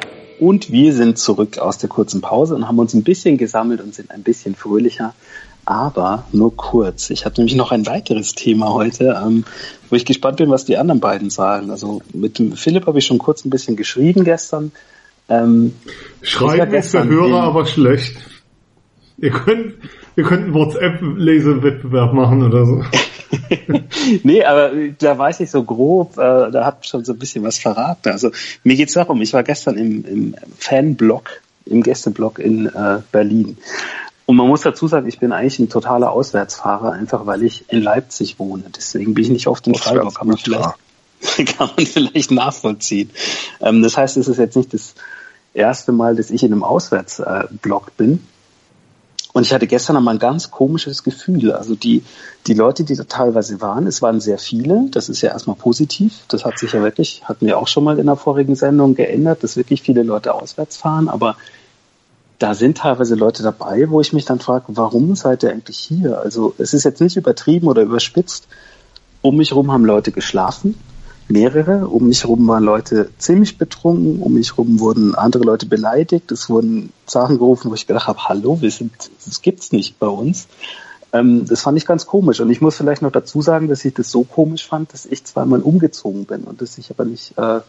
[0.41, 3.93] Und wir sind zurück aus der kurzen Pause und haben uns ein bisschen gesammelt und
[3.93, 5.13] sind ein bisschen fröhlicher.
[5.65, 7.11] Aber nur kurz.
[7.11, 9.43] Ich habe nämlich noch ein weiteres Thema heute, ähm,
[9.91, 11.69] wo ich gespannt bin, was die anderen beiden sagen.
[11.69, 14.71] Also mit dem Philipp habe ich schon kurz ein bisschen geschrieben gestern.
[15.29, 15.75] Ähm,
[16.23, 18.17] Schreiben ist der Hörer aber schlecht.
[19.19, 19.75] Ihr könnt,
[20.15, 22.81] ihr könnt einen WhatsApp-Lesewettbewerb machen oder so.
[24.23, 27.59] nee, aber da weiß ich so grob, äh, da hat schon so ein bisschen was
[27.59, 28.09] verraten.
[28.09, 28.31] Also
[28.63, 31.29] mir geht's darum, ich war gestern im, im Fanblog,
[31.65, 33.57] im Gästeblog in äh, Berlin.
[34.25, 37.81] Und man muss dazu sagen, ich bin eigentlich ein totaler Auswärtsfahrer, einfach weil ich in
[37.81, 38.63] Leipzig wohne.
[38.75, 40.75] Deswegen bin ich nicht oft in Freiburg, kann man vielleicht,
[41.57, 43.09] kann man vielleicht nachvollziehen.
[43.59, 44.95] Ähm, das heißt, es ist jetzt nicht das
[45.53, 48.25] erste Mal, dass ich in einem Auswärtsblog bin.
[49.33, 51.53] Und ich hatte gestern einmal ein ganz komisches Gefühl.
[51.53, 52.03] Also die,
[52.47, 54.87] die Leute, die da teilweise waren, es waren sehr viele.
[54.91, 56.25] Das ist ja erstmal positiv.
[56.27, 59.43] Das hat sich ja wirklich, hatten wir auch schon mal in der vorigen Sendung geändert,
[59.43, 61.07] dass wirklich viele Leute auswärts fahren.
[61.07, 61.37] Aber
[62.39, 66.19] da sind teilweise Leute dabei, wo ich mich dann frage, warum seid ihr eigentlich hier?
[66.19, 68.47] Also es ist jetzt nicht übertrieben oder überspitzt.
[69.21, 70.75] Um mich herum haben Leute geschlafen
[71.31, 71.87] mehrere.
[71.87, 76.49] Um mich herum waren Leute ziemlich betrunken, um mich herum wurden andere Leute beleidigt, es
[76.49, 78.91] wurden Sachen gerufen, wo ich gedacht habe, hallo, wir sind,
[79.25, 80.47] das gibt's nicht bei uns.
[81.13, 82.39] Ähm, das fand ich ganz komisch.
[82.39, 85.23] Und ich muss vielleicht noch dazu sagen, dass ich das so komisch fand, dass ich
[85.23, 87.59] zweimal umgezogen bin und dass sich aber nicht, äh,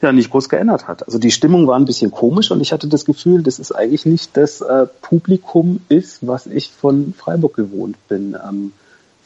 [0.00, 1.04] ja, nicht groß geändert hat.
[1.04, 4.06] Also die Stimmung war ein bisschen komisch und ich hatte das Gefühl, dass es eigentlich
[4.06, 8.36] nicht das äh, Publikum ist, was ich von Freiburg gewohnt bin.
[8.48, 8.72] Ähm,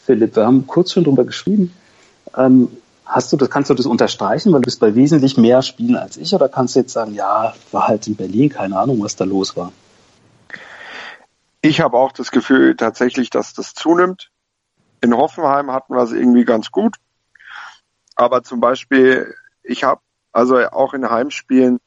[0.04, 1.72] Philipp, wir haben kurz schon drüber geschrieben.
[2.36, 2.68] Ähm,
[3.12, 6.16] Hast du das, kannst du das unterstreichen, weil du bist bei wesentlich mehr Spielen als
[6.16, 9.24] ich, oder kannst du jetzt sagen, ja, war halt in Berlin, keine Ahnung, was da
[9.24, 9.70] los war?
[11.60, 14.30] Ich habe auch das Gefühl tatsächlich, dass das zunimmt.
[15.02, 16.96] In Hoffenheim hatten wir es irgendwie ganz gut.
[18.16, 20.00] Aber zum Beispiel, ich habe
[20.32, 21.80] also auch in Heimspielen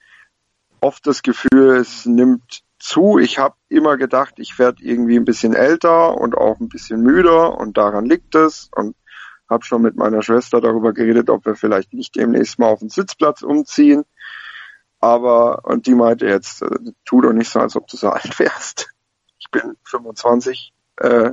[0.80, 3.18] oft das Gefühl, es nimmt zu.
[3.18, 7.58] Ich habe immer gedacht, ich werde irgendwie ein bisschen älter und auch ein bisschen müder
[7.58, 8.70] und daran liegt es.
[8.76, 8.96] Und
[9.50, 12.90] habe schon mit meiner Schwester darüber geredet, ob wir vielleicht nicht demnächst mal auf den
[12.90, 14.06] Sitzplatz umziehen.
[15.00, 18.40] Aber, und die meinte jetzt, äh, tu doch nicht so, als ob du so alt
[18.40, 18.90] wärst.
[19.38, 20.74] Ich bin 25.
[20.98, 21.32] Äh,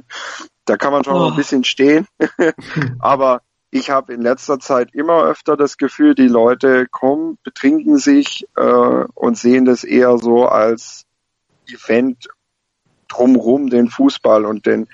[0.65, 1.31] da kann man schon oh.
[1.31, 2.07] ein bisschen stehen.
[2.99, 8.47] Aber ich habe in letzter Zeit immer öfter das Gefühl, die Leute kommen, betrinken sich
[8.57, 11.07] äh, und sehen das eher so als
[11.67, 12.29] Event
[13.09, 14.89] drumrum den Fußball und den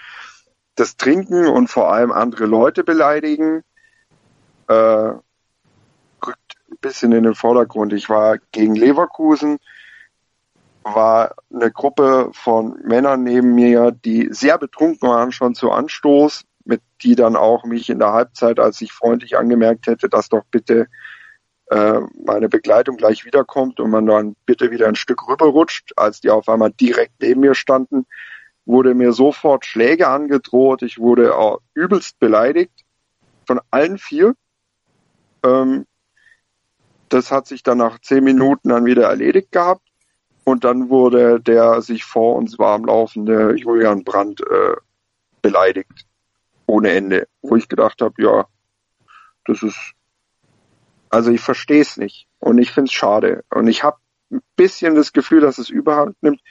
[0.78, 3.62] das Trinken und vor allem andere Leute beleidigen
[4.68, 7.92] äh, rückt ein bisschen in den Vordergrund.
[7.92, 9.58] Ich war gegen Leverkusen,
[10.84, 16.82] war eine Gruppe von Männern neben mir, die sehr betrunken waren schon zu Anstoß, mit
[17.02, 20.86] die dann auch mich in der Halbzeit, als ich freundlich angemerkt hätte, dass doch bitte
[21.70, 26.30] äh, meine Begleitung gleich wiederkommt und man dann bitte wieder ein Stück rüberrutscht, als die
[26.30, 28.06] auf einmal direkt neben mir standen,
[28.68, 32.84] wurde mir sofort Schläge angedroht, ich wurde auch übelst beleidigt
[33.46, 34.34] von allen vier.
[35.42, 35.86] Ähm,
[37.08, 39.82] das hat sich dann nach zehn Minuten dann wieder erledigt gehabt.
[40.44, 44.76] Und dann wurde der sich vor uns warm laufende Julian Brandt äh,
[45.40, 46.06] beleidigt.
[46.66, 48.46] Ohne Ende, wo ich gedacht habe, ja,
[49.46, 49.92] das ist,
[51.08, 52.28] also ich verstehe es nicht.
[52.38, 53.44] Und ich finde es schade.
[53.50, 53.96] Und ich habe
[54.30, 56.42] ein bisschen das Gefühl, dass es Überhand nimmt.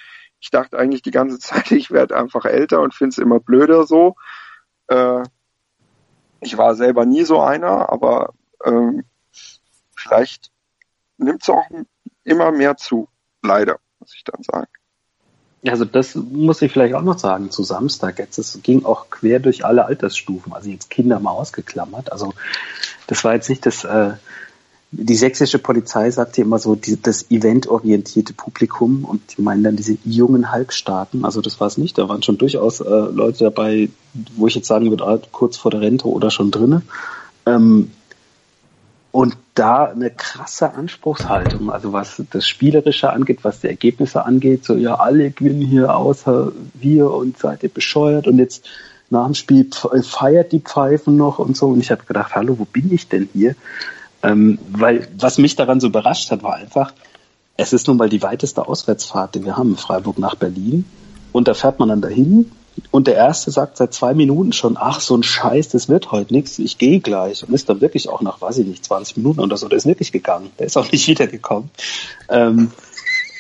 [0.47, 3.85] Ich dachte eigentlich die ganze Zeit, ich werde einfach älter und finde es immer blöder
[3.85, 4.15] so.
[4.87, 5.23] Äh,
[6.39, 8.33] ich war selber nie so einer, aber
[8.63, 9.03] ähm,
[9.93, 10.51] vielleicht
[11.17, 11.65] nimmt es auch
[12.23, 13.09] immer mehr zu.
[13.41, 14.71] Leider, muss ich dann sagen.
[15.65, 18.17] Also das muss ich vielleicht auch noch sagen zu Samstag.
[18.19, 20.53] Jetzt es ging auch quer durch alle Altersstufen.
[20.53, 22.09] Also jetzt Kinder mal ausgeklammert.
[22.09, 22.33] Also
[23.07, 24.13] das war jetzt nicht das äh,
[24.91, 29.75] die sächsische Polizei sagt ja immer so, die, das eventorientierte Publikum und die meinen dann
[29.75, 31.25] diese jungen Halbstarken.
[31.25, 31.97] Also das war es nicht.
[31.97, 33.89] Da waren schon durchaus äh, Leute dabei,
[34.35, 36.83] wo ich jetzt sagen würde, ah, kurz vor der Rente oder schon drinnen.
[37.45, 37.91] Ähm,
[39.11, 44.75] und da eine krasse Anspruchshaltung, also was das Spielerische angeht, was die Ergebnisse angeht, so
[44.75, 48.65] ja, alle gewinnen hier außer wir und seid ihr bescheuert und jetzt
[49.09, 49.69] nach dem Spiel
[50.03, 51.67] feiert die Pfeifen noch und so.
[51.67, 53.55] Und ich habe gedacht, hallo, wo bin ich denn hier?
[54.23, 56.93] Ähm, weil was mich daran so überrascht hat, war einfach,
[57.55, 60.85] es ist nun mal die weiteste Auswärtsfahrt, die wir haben, Freiburg nach Berlin.
[61.31, 62.51] Und da fährt man dann dahin
[62.91, 66.33] und der Erste sagt seit zwei Minuten schon, ach, so ein Scheiß, das wird heute
[66.33, 67.43] nichts, ich gehe gleich.
[67.43, 69.85] Und ist dann wirklich auch nach, weiß ich nicht, 20 Minuten oder so, der ist
[69.85, 70.51] wirklich gegangen.
[70.59, 71.69] Der ist auch nicht wiedergekommen.
[72.29, 72.71] Ähm,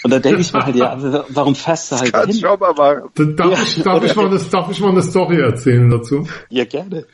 [0.03, 2.37] und da denke ich mir halt, ja, warum fährst du halt hin?
[2.37, 5.89] Job, aber darf, ja, ich, darf, ich mal eine, darf ich mal eine Story erzählen
[5.89, 6.27] dazu?
[6.49, 7.05] Ja, gerne.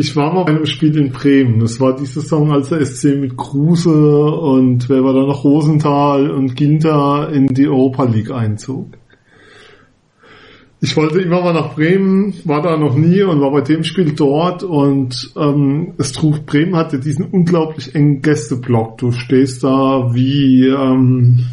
[0.00, 1.60] Ich war mal bei einem Spiel in Bremen.
[1.60, 6.30] Das war die Saison, als der SC mit Kruse und wer war da noch Rosenthal
[6.30, 8.86] und Ginter in die Europa League einzog.
[10.80, 14.14] Ich wollte immer mal nach Bremen, war da noch nie und war bei dem Spiel
[14.16, 18.96] dort und ähm, es trug Bremen hatte diesen unglaublich engen Gästeblock.
[18.96, 21.44] Du stehst da wie ähm,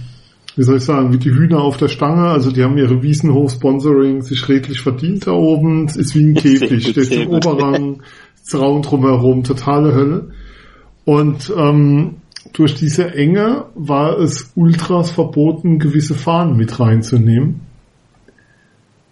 [0.58, 2.30] wie soll ich sagen, wie die Hühner auf der Stange.
[2.30, 5.86] Also die haben ihre Wiesenhof-Sponsoring sich redlich verdient da oben.
[5.86, 8.02] Es ist wie ein Käfig, steht im Oberrang,
[8.48, 10.32] Zaun drumherum, totale Hölle.
[11.04, 12.16] Und ähm,
[12.54, 17.62] durch diese Enge war es Ultras verboten, gewisse Fahnen mit reinzunehmen.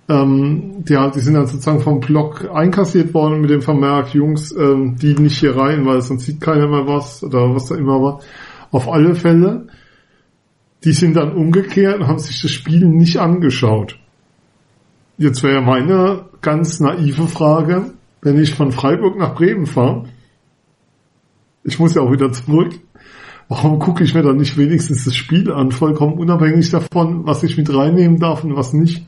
[0.08, 4.96] Ähm, die, die sind dann sozusagen vom Block einkassiert worden mit dem Vermerk, Jungs, ähm,
[5.02, 8.20] die nicht hier rein, weil sonst sieht keiner mehr was oder was da immer war.
[8.72, 9.68] Auf alle Fälle,
[10.84, 13.98] die sind dann umgekehrt und haben sich das Spiel nicht angeschaut.
[15.18, 17.95] Jetzt wäre meine ganz naive Frage,
[18.26, 20.06] wenn ich von Freiburg nach Bremen fahre,
[21.64, 22.74] ich muss ja auch wieder zurück,
[23.48, 27.56] warum gucke ich mir dann nicht wenigstens das Spiel an, vollkommen unabhängig davon, was ich
[27.56, 29.06] mit reinnehmen darf und was nicht?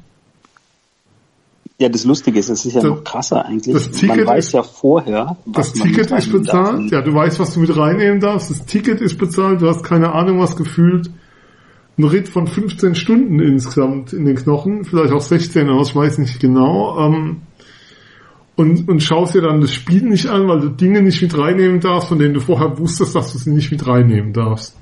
[1.80, 3.74] Ja, das Lustige ist, es ist ja das, noch krasser eigentlich.
[3.74, 7.56] Das Ticket man weiß ja vorher, was Das Ticket ist bezahlt, ja, du weißt, was
[7.56, 11.10] du mit reinnehmen darfst, das Ticket ist bezahlt, du hast keine Ahnung, was gefühlt.
[11.98, 16.20] Ein Ritt von 15 Stunden insgesamt in den Knochen, vielleicht auch 16, aber ich weiß
[16.20, 17.00] nicht genau.
[17.00, 17.42] Ähm,
[18.58, 21.80] und, und schaust dir dann das Spiel nicht an, weil du Dinge nicht mit reinnehmen
[21.80, 24.76] darfst, von denen du vorher wusstest, dass du sie nicht mit reinnehmen darfst.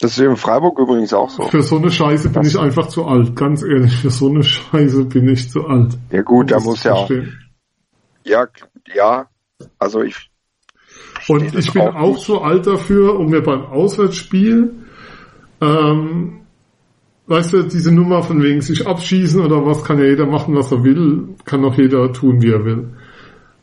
[0.00, 1.44] Das ist in Freiburg übrigens auch so.
[1.44, 3.94] Für so eine Scheiße bin das ich einfach zu alt, ganz ehrlich.
[3.94, 5.96] Für so eine Scheiße bin ich zu alt.
[6.10, 7.10] Ja gut, da muss ja auch.
[8.24, 8.48] Ja,
[8.94, 9.26] ja,
[9.78, 10.30] also ich.
[11.28, 14.74] Und ich bin auch, auch zu alt dafür, um mir beim Auswärtsspiel
[15.60, 16.40] ähm,
[17.26, 20.72] weißt du, diese Nummer von wegen sich abschießen oder was kann ja jeder machen, was
[20.72, 22.88] er will, kann auch jeder tun, wie er will.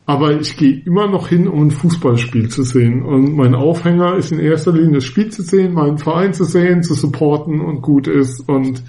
[0.04, 3.04] Aber ich gehe immer noch hin, um ein Fußballspiel zu sehen.
[3.04, 6.82] Und mein Aufhänger ist in erster Linie das Spiel zu sehen, meinen Verein zu sehen,
[6.82, 8.48] zu supporten und gut ist.
[8.48, 8.82] Und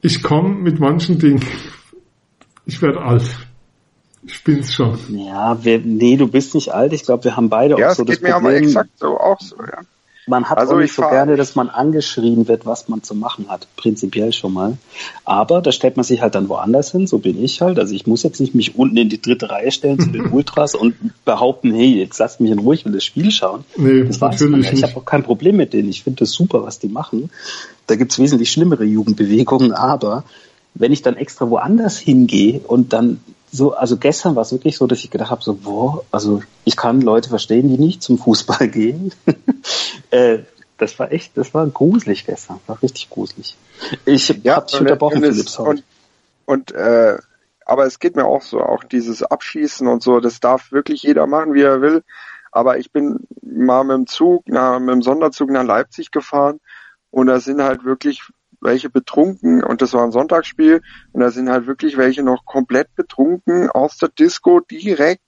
[0.00, 1.44] ich komme mit manchen Dingen,
[2.64, 3.28] ich werde alt.
[4.26, 4.98] Ich bin's schon.
[5.10, 6.94] Ja, wir, nee, du bist nicht alt.
[6.94, 8.30] Ich glaube, wir haben beide ja, auch so das Problem.
[8.30, 9.82] Ja, es geht mir aber exakt so auch so, ja.
[10.26, 13.46] Man hat also auch nicht so gerne, dass man angeschrien wird, was man zu machen
[13.48, 14.78] hat, prinzipiell schon mal.
[15.24, 17.78] Aber da stellt man sich halt dann woanders hin, so bin ich halt.
[17.78, 20.74] Also ich muss jetzt nicht mich unten in die dritte Reihe stellen zu den Ultras
[20.74, 23.64] und behaupten, hey, jetzt lasst mich in Ruhe, ich will das Spiel schauen.
[23.76, 24.72] Nee, das weiß man ja.
[24.72, 25.90] Ich habe auch kein Problem mit denen.
[25.90, 27.30] Ich finde das super, was die machen.
[27.86, 30.24] Da gibt's wesentlich schlimmere Jugendbewegungen, aber
[30.74, 33.20] wenn ich dann extra woanders hingehe und dann
[33.54, 36.76] so, also gestern war es wirklich so, dass ich gedacht habe, so, boah, also ich
[36.76, 39.12] kann Leute verstehen, die nicht zum Fußball gehen.
[40.10, 40.40] äh,
[40.76, 43.56] das war echt, das war gruselig gestern, war richtig gruselig.
[44.04, 45.58] Ich ja, habe dich unterbrochen, Philipp.
[45.60, 45.84] Und,
[46.46, 47.16] und äh,
[47.64, 51.28] aber es geht mir auch so, auch dieses Abschießen und so, das darf wirklich jeder
[51.28, 52.02] machen, wie er will.
[52.50, 56.58] Aber ich bin mal mit dem Zug, na, mit dem Sonderzug nach Leipzig gefahren
[57.12, 58.20] und da sind halt wirklich
[58.64, 62.94] welche betrunken und das war ein Sonntagsspiel und da sind halt wirklich welche noch komplett
[62.94, 65.22] betrunken aus der Disco direkt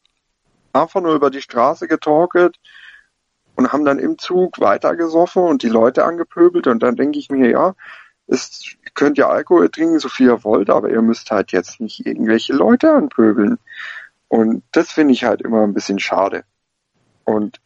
[0.73, 2.57] einfach nur über die Straße getorkelt
[3.55, 7.51] und haben dann im Zug weitergesoffen und die Leute angepöbelt und dann denke ich mir,
[7.51, 7.75] ja,
[8.27, 11.81] es, ihr könnt ja Alkohol trinken, so viel ihr wollt, aber ihr müsst halt jetzt
[11.81, 13.59] nicht irgendwelche Leute anpöbeln.
[14.29, 16.45] Und das finde ich halt immer ein bisschen schade.
[17.25, 17.61] Und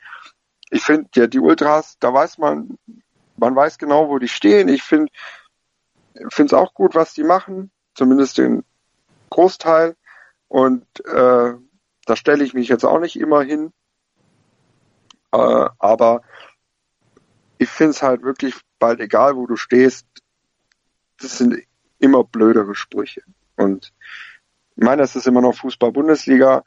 [0.71, 2.79] ich finde, ja, die Ultras, da weiß man,
[3.37, 4.69] man weiß genau, wo die stehen.
[4.69, 5.11] Ich finde,
[6.31, 8.65] finde es auch gut, was die machen, zumindest den
[9.31, 9.97] Großteil.
[10.49, 11.55] Und äh,
[12.07, 13.73] da stelle ich mich jetzt auch nicht immer hin.
[15.33, 16.23] Äh, aber
[17.59, 20.07] ich finde es halt wirklich bald egal, wo du stehst.
[21.21, 21.57] Das sind
[21.99, 23.23] immer blödere Sprüche.
[23.57, 23.93] Und
[24.77, 26.65] ich meine, es ist immer noch Fußball-Bundesliga.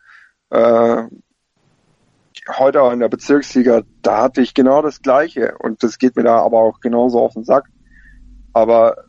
[0.52, 1.04] Äh,
[2.58, 5.58] heute auch in der Bezirksliga, da hatte ich genau das Gleiche.
[5.58, 7.66] Und das geht mir da aber auch genauso auf den Sack.
[8.54, 9.04] Aber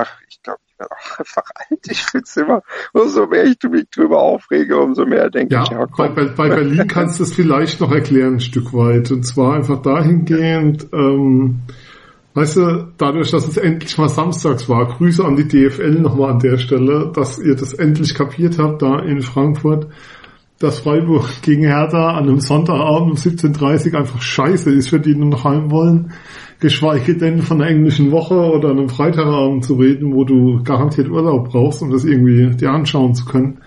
[0.00, 1.80] ach, ich glaube, ich werde auch einfach alt.
[1.90, 5.70] Ich finde es immer, umso mehr ich mich drüber aufrege, umso mehr denke ja, ich,
[5.70, 6.14] ja, komm.
[6.14, 9.10] Bei, bei Berlin kannst du es vielleicht noch erklären, ein Stück weit.
[9.10, 11.60] Und zwar einfach dahingehend, ähm,
[12.34, 16.38] weißt du, dadurch, dass es endlich mal samstags war, Grüße an die DFL nochmal an
[16.38, 19.88] der Stelle, dass ihr das endlich kapiert habt da in Frankfurt,
[20.60, 25.14] dass Freiburg gegen Hertha an einem Sonntagabend um 17.30 Uhr einfach scheiße ist, für die
[25.14, 26.12] nur noch heim wollen
[26.60, 31.50] geschweige denn von einer englischen Woche oder einem Freitagabend zu reden, wo du garantiert Urlaub
[31.50, 33.58] brauchst, um das irgendwie dir anschauen zu können.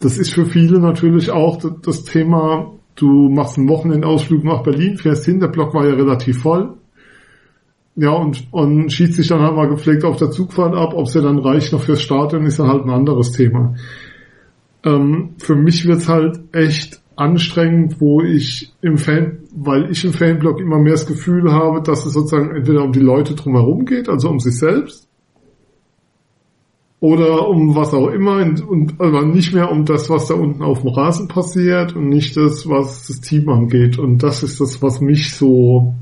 [0.00, 5.24] Das ist für viele natürlich auch das Thema, du machst einen Wochenendausflug nach Berlin, fährst
[5.24, 6.74] hin, der Block war ja relativ voll.
[7.96, 10.94] Ja, und, und schießt sich dann halt mal gepflegt auf der Zugfahrt ab.
[10.94, 13.76] Ob es ja dann reicht noch fürs Stadion, ist dann halt ein anderes Thema.
[14.84, 20.60] Ähm, für mich wird's halt echt anstrengend, wo ich im Fan, weil ich im Fanblog
[20.60, 24.28] immer mehr das Gefühl habe, dass es sozusagen entweder um die Leute drumherum geht, also
[24.28, 25.08] um sich selbst,
[27.00, 30.80] oder um was auch immer, und aber nicht mehr um das, was da unten auf
[30.80, 33.98] dem Rasen passiert und nicht das, was das Team angeht.
[33.98, 35.94] Und das ist das, was mich so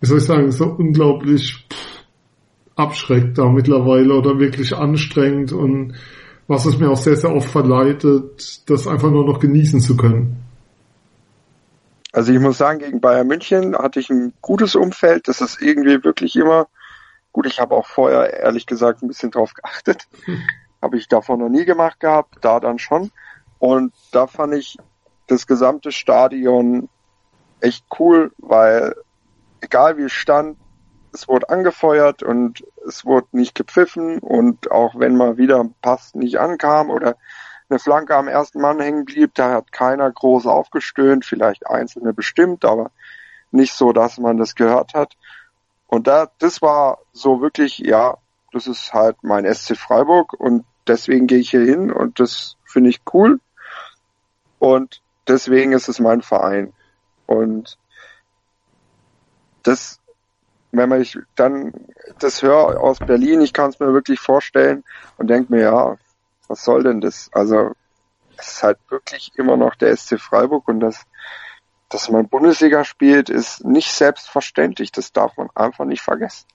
[0.00, 2.04] wie soll ich sagen, so unglaublich pff,
[2.74, 5.94] abschreckt da mittlerweile oder wirklich anstrengend und
[6.50, 10.42] was es mir auch sehr, sehr oft verleitet, das einfach nur noch genießen zu können.
[12.10, 15.28] Also ich muss sagen, gegen Bayern München hatte ich ein gutes Umfeld.
[15.28, 16.66] Das ist irgendwie wirklich immer
[17.30, 17.46] gut.
[17.46, 20.08] Ich habe auch vorher ehrlich gesagt ein bisschen drauf geachtet.
[20.24, 20.42] Hm.
[20.82, 23.12] Habe ich davor noch nie gemacht gehabt, da dann schon.
[23.58, 24.78] Und da fand ich
[25.26, 26.88] das gesamte Stadion
[27.60, 28.96] echt cool, weil
[29.60, 30.56] egal wie es stand,
[31.12, 36.14] es wurde angefeuert und es wurde nicht gepfiffen und auch wenn mal wieder ein Pass
[36.14, 37.16] nicht ankam oder
[37.68, 42.64] eine Flanke am ersten Mann hängen blieb, da hat keiner groß aufgestöhnt, vielleicht einzelne bestimmt,
[42.64, 42.90] aber
[43.52, 45.16] nicht so, dass man das gehört hat.
[45.86, 48.16] Und da, das war so wirklich, ja,
[48.52, 52.90] das ist halt mein SC Freiburg und deswegen gehe ich hier hin und das finde
[52.90, 53.40] ich cool.
[54.58, 56.72] Und deswegen ist es mein Verein.
[57.26, 57.78] Und
[59.62, 59.99] das,
[60.72, 61.72] wenn man ich dann
[62.18, 64.84] das höre aus Berlin, ich kann es mir wirklich vorstellen
[65.18, 65.96] und denke mir, ja,
[66.48, 67.30] was soll denn das?
[67.32, 67.72] Also
[68.36, 71.04] es ist halt wirklich immer noch der SC Freiburg und das,
[71.88, 74.92] dass man Bundesliga spielt, ist nicht selbstverständlich.
[74.92, 76.46] Das darf man einfach nicht vergessen.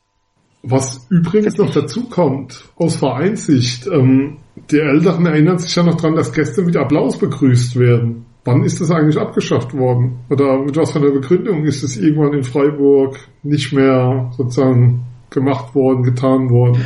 [0.63, 4.37] Was übrigens noch dazu kommt, aus Vereinssicht, ähm,
[4.71, 8.24] die Älteren erinnern sich ja noch dran, dass Gäste mit Applaus begrüßt werden.
[8.45, 10.19] Wann ist das eigentlich abgeschafft worden?
[10.29, 15.73] Oder mit was für einer Begründung ist es irgendwann in Freiburg nicht mehr sozusagen gemacht
[15.73, 16.85] worden, getan worden?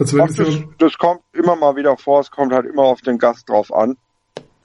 [0.00, 3.02] Also wenn Ach, das, das kommt immer mal wieder vor, es kommt halt immer auf
[3.02, 3.96] den Gast drauf an.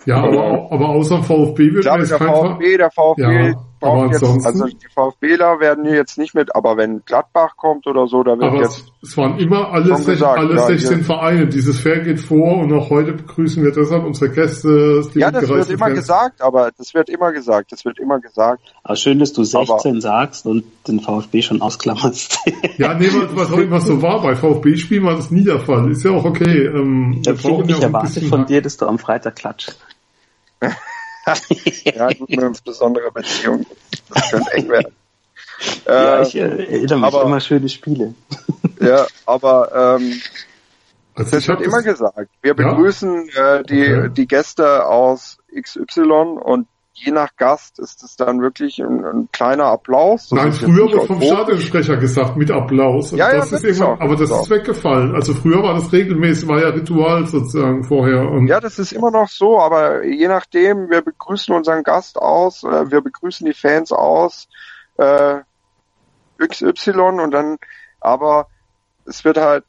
[0.05, 4.65] Ja, aber, aber außer VfB wird mir der VfB, der VfB ja, braucht jetzt, also
[4.65, 8.43] die VfBler werden hier jetzt nicht mit, aber wenn Gladbach kommt oder so, da wird
[8.43, 8.85] aber jetzt.
[9.01, 11.05] Es waren immer alle, sech, gesagt, alle ja, 16 hier.
[11.05, 11.47] Vereine.
[11.47, 15.03] Dieses Fair geht vor und auch heute begrüßen wir deshalb unsere Gäste.
[15.13, 15.99] ja, das wird immer Fans.
[15.99, 18.61] gesagt, aber das wird immer gesagt, das wird immer gesagt.
[18.83, 22.39] Aber schön, dass du 16 aber, sagst und den VfB schon ausklammerst.
[22.77, 24.21] ja, nee, was auch immer so war.
[24.21, 25.91] Bei VfB-Spielen war das nie der Fall.
[25.91, 26.65] Ist ja auch okay.
[26.65, 29.75] Ähm, ja, ich ja erwarte von dir, dass du am Freitag klatscht.
[31.83, 33.65] ja, gut, eine besondere Beziehung.
[34.13, 34.93] Das könnte eng werden.
[35.87, 38.13] ja, ich äh, erinnere mich aber, immer schöne Spiele.
[38.79, 40.21] ja, aber ähm,
[41.15, 42.29] also das wird immer gesagt.
[42.41, 43.55] Wir begrüßen ja?
[43.55, 44.09] äh, die, okay.
[44.09, 49.65] die Gäste aus XY und je nach Gast ist es dann wirklich ein, ein kleiner
[49.65, 50.29] Applaus.
[50.29, 53.11] Das Nein, früher wurde vom Stadionsprecher gesagt mit Applaus.
[53.11, 55.13] ja, ja, das ist irgendwann, aber das ist weggefallen.
[55.13, 58.21] Also früher war das regelmäßig, war ja Ritual sozusagen vorher.
[58.29, 62.63] Und ja, das ist immer noch so, aber je nachdem, wir begrüßen unseren Gast aus,
[62.63, 64.47] äh, wir begrüßen die Fans aus,
[64.97, 65.39] äh,
[66.39, 67.57] XY und dann,
[67.99, 68.47] aber
[69.05, 69.65] es wird halt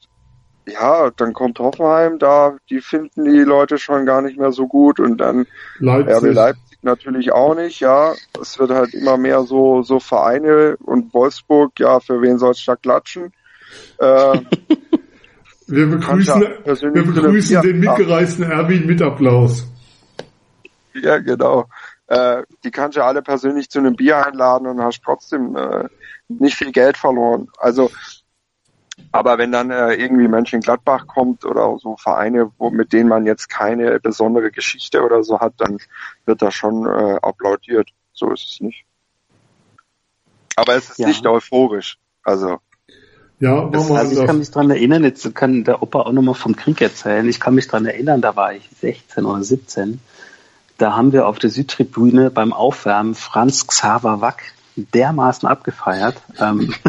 [0.68, 4.98] ja, dann kommt Hoffenheim, da, die finden die Leute schon gar nicht mehr so gut
[4.98, 5.46] und dann
[5.78, 6.16] Leipzig.
[6.16, 8.14] RB Leipzig natürlich auch nicht, ja.
[8.40, 12.64] Es wird halt immer mehr so, so Vereine und Wolfsburg, ja, für wen soll es
[12.64, 13.32] da klatschen?
[13.98, 14.40] Äh,
[15.66, 19.66] wir begrüßen, wir begrüßen den mitgereisten Erwin mit Applaus.
[20.94, 21.68] Ja, genau.
[22.06, 25.88] Äh, die kannst du alle persönlich zu einem Bier einladen und hast trotzdem äh,
[26.28, 27.48] nicht viel Geld verloren.
[27.58, 27.90] Also
[29.12, 33.48] aber wenn dann äh, irgendwie Mönchengladbach kommt oder so Vereine, wo, mit denen man jetzt
[33.48, 35.78] keine besondere Geschichte oder so hat, dann
[36.24, 37.90] wird da schon äh, applaudiert.
[38.12, 38.84] So ist es nicht.
[40.56, 41.08] Aber es ist ja.
[41.08, 41.98] nicht euphorisch.
[42.22, 42.58] Also.
[43.38, 46.56] Ja, das, also ich kann mich dran erinnern, jetzt kann der Opa auch nochmal vom
[46.56, 47.28] Krieg erzählen.
[47.28, 50.00] Ich kann mich dran erinnern, da war ich 16 oder 17.
[50.78, 56.16] Da haben wir auf der Südtribüne beim Aufwärmen Franz Xaver Wack dermaßen abgefeiert.
[56.38, 56.74] Ähm,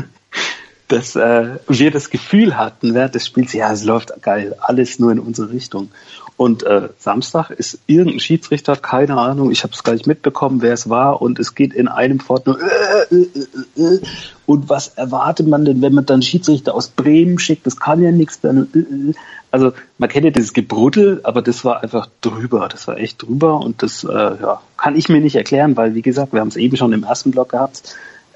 [0.87, 5.11] dass äh, wir das Gefühl hatten während des Spiels, ja, es läuft geil, alles nur
[5.11, 5.89] in unsere Richtung.
[6.37, 10.73] Und äh, Samstag ist irgendein Schiedsrichter, keine Ahnung, ich habe es gar nicht mitbekommen, wer
[10.73, 13.27] es war, und es geht in einem fort nur äh, äh,
[13.75, 14.01] äh, äh,
[14.45, 17.65] und was erwartet man denn, wenn man dann Schiedsrichter aus Bremen schickt?
[17.65, 18.69] Das kann ja nichts werden.
[18.73, 19.13] Äh, äh.
[19.49, 23.59] Also man kennt ja dieses Gebruddel, aber das war einfach drüber, das war echt drüber
[23.59, 26.55] und das äh, ja, kann ich mir nicht erklären, weil wie gesagt, wir haben es
[26.55, 27.81] eben schon im ersten Block gehabt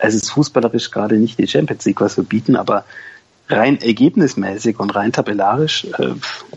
[0.02, 2.86] es ist fußballerisch gerade nicht die Champions League, was wir bieten, aber
[3.48, 6.14] rein ergebnismäßig und rein tabellarisch, äh,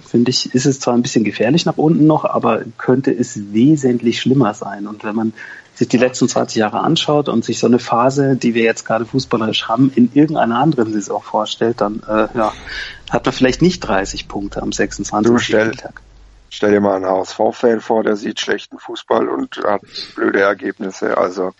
[0.07, 4.21] finde ich, ist es zwar ein bisschen gefährlich nach unten noch, aber könnte es wesentlich
[4.21, 4.87] schlimmer sein.
[4.87, 5.33] Und wenn man
[5.75, 9.04] sich die letzten 20 Jahre anschaut und sich so eine Phase, die wir jetzt gerade
[9.04, 12.52] fußballerisch haben, in irgendeiner anderen Saison vorstellt, dann äh, ja,
[13.10, 15.33] hat man vielleicht nicht 30 Punkte am 26.
[15.33, 16.00] Du stell, Spieltag.
[16.48, 19.83] Stell dir mal einen HSV-Fan vor, der sieht schlechten Fußball und hat
[20.14, 21.18] blöde Ergebnisse.
[21.18, 21.52] Also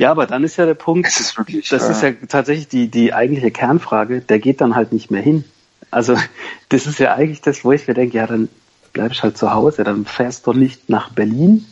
[0.00, 1.90] ja, aber dann ist ja der Punkt, das ist, wirklich, das ja.
[1.90, 5.44] ist ja tatsächlich die, die eigentliche Kernfrage, der geht dann halt nicht mehr hin.
[5.90, 6.16] Also
[6.70, 8.48] das ist ja eigentlich das, wo ich mir denke, ja, dann
[8.94, 11.66] bleibst halt zu Hause, dann fährst du nicht nach Berlin,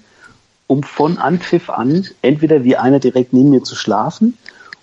[0.67, 4.37] um von Anpfiff an entweder wie einer direkt neben mir zu schlafen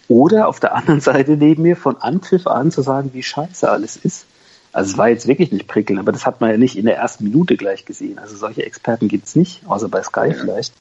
[0.08, 3.96] Oder auf der anderen Seite neben mir von Anpfiff an zu sagen, wie scheiße alles
[3.96, 4.26] ist.
[4.72, 6.98] Also es war jetzt wirklich nicht prickelnd, aber das hat man ja nicht in der
[6.98, 8.18] ersten Minute gleich gesehen.
[8.18, 10.34] Also solche Experten gibt es nicht, außer bei Sky ja.
[10.34, 10.74] vielleicht.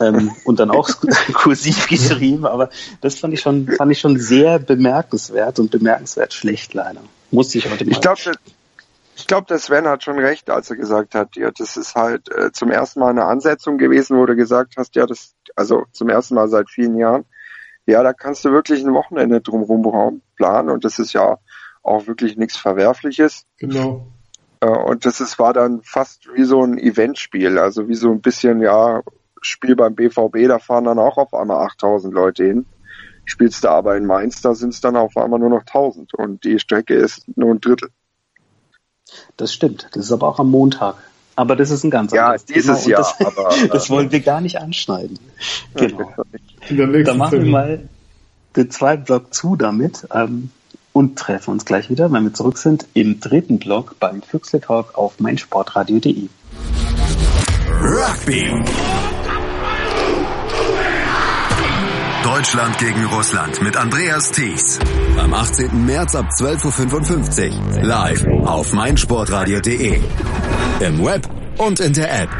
[0.00, 0.88] Ähm, und dann auch
[1.34, 2.70] kursiv geschrieben, aber
[3.02, 7.02] das fand ich schon, fand ich schon sehr bemerkenswert und bemerkenswert schlecht leider.
[7.30, 7.92] Musste ich heute mal.
[7.92, 8.18] Ich glaube,
[9.14, 12.30] ich glaube, der Sven hat schon recht, als er gesagt hat, ja, das ist halt
[12.34, 16.08] äh, zum ersten Mal eine Ansetzung gewesen, wo du gesagt hast, ja, das, also zum
[16.08, 17.26] ersten Mal seit vielen Jahren,
[17.84, 21.38] ja, da kannst du wirklich ein Wochenende drumherum planen und das ist ja
[21.82, 23.44] auch wirklich nichts Verwerfliches.
[23.58, 24.06] Genau.
[24.60, 28.22] Äh, und das ist, war dann fast wie so ein Eventspiel, also wie so ein
[28.22, 29.02] bisschen, ja,
[29.40, 32.66] Spiel beim BVB, da fahren dann auch auf einmal 8000 Leute hin.
[33.24, 36.44] Spielst du aber in Mainz, da sind es dann auf einmal nur noch 1000 und
[36.44, 37.90] die Strecke ist nur ein Drittel.
[39.36, 39.88] Das stimmt.
[39.92, 40.96] Das ist aber auch am Montag.
[41.36, 42.98] Aber das ist ein ganz ja, anderes dieses Thema.
[42.98, 43.28] Das, Jahr.
[43.28, 45.18] aber, das wollen wir gar nicht anschneiden.
[45.74, 46.12] Genau.
[46.68, 47.88] Dann machen wir mal
[48.56, 50.06] den zweiten Block zu damit.
[50.12, 50.50] Ähm,
[50.92, 54.98] und treffen uns gleich wieder, wenn wir zurück sind, im dritten Block beim Füchsle Talk
[54.98, 56.28] auf meinsportradio.de.
[57.80, 58.50] Rugby.
[62.40, 64.78] Deutschland gegen Russland mit Andreas Thies.
[65.18, 65.84] Am 18.
[65.84, 67.82] März ab 12.55 Uhr.
[67.82, 70.00] Live auf meinsportradio.de.
[70.80, 71.28] Im Web
[71.58, 72.30] und in der App.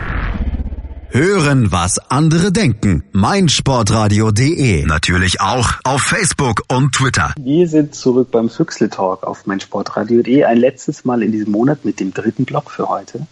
[1.11, 3.05] Hören, was andere denken.
[3.13, 4.87] meinsportradio.de.
[4.87, 7.35] Natürlich auch auf Facebook und Twitter.
[7.39, 10.45] Wir sind zurück beim Füchsle Talk auf meinsportradio.de.
[10.45, 13.27] Ein letztes Mal in diesem Monat mit dem dritten Block für heute.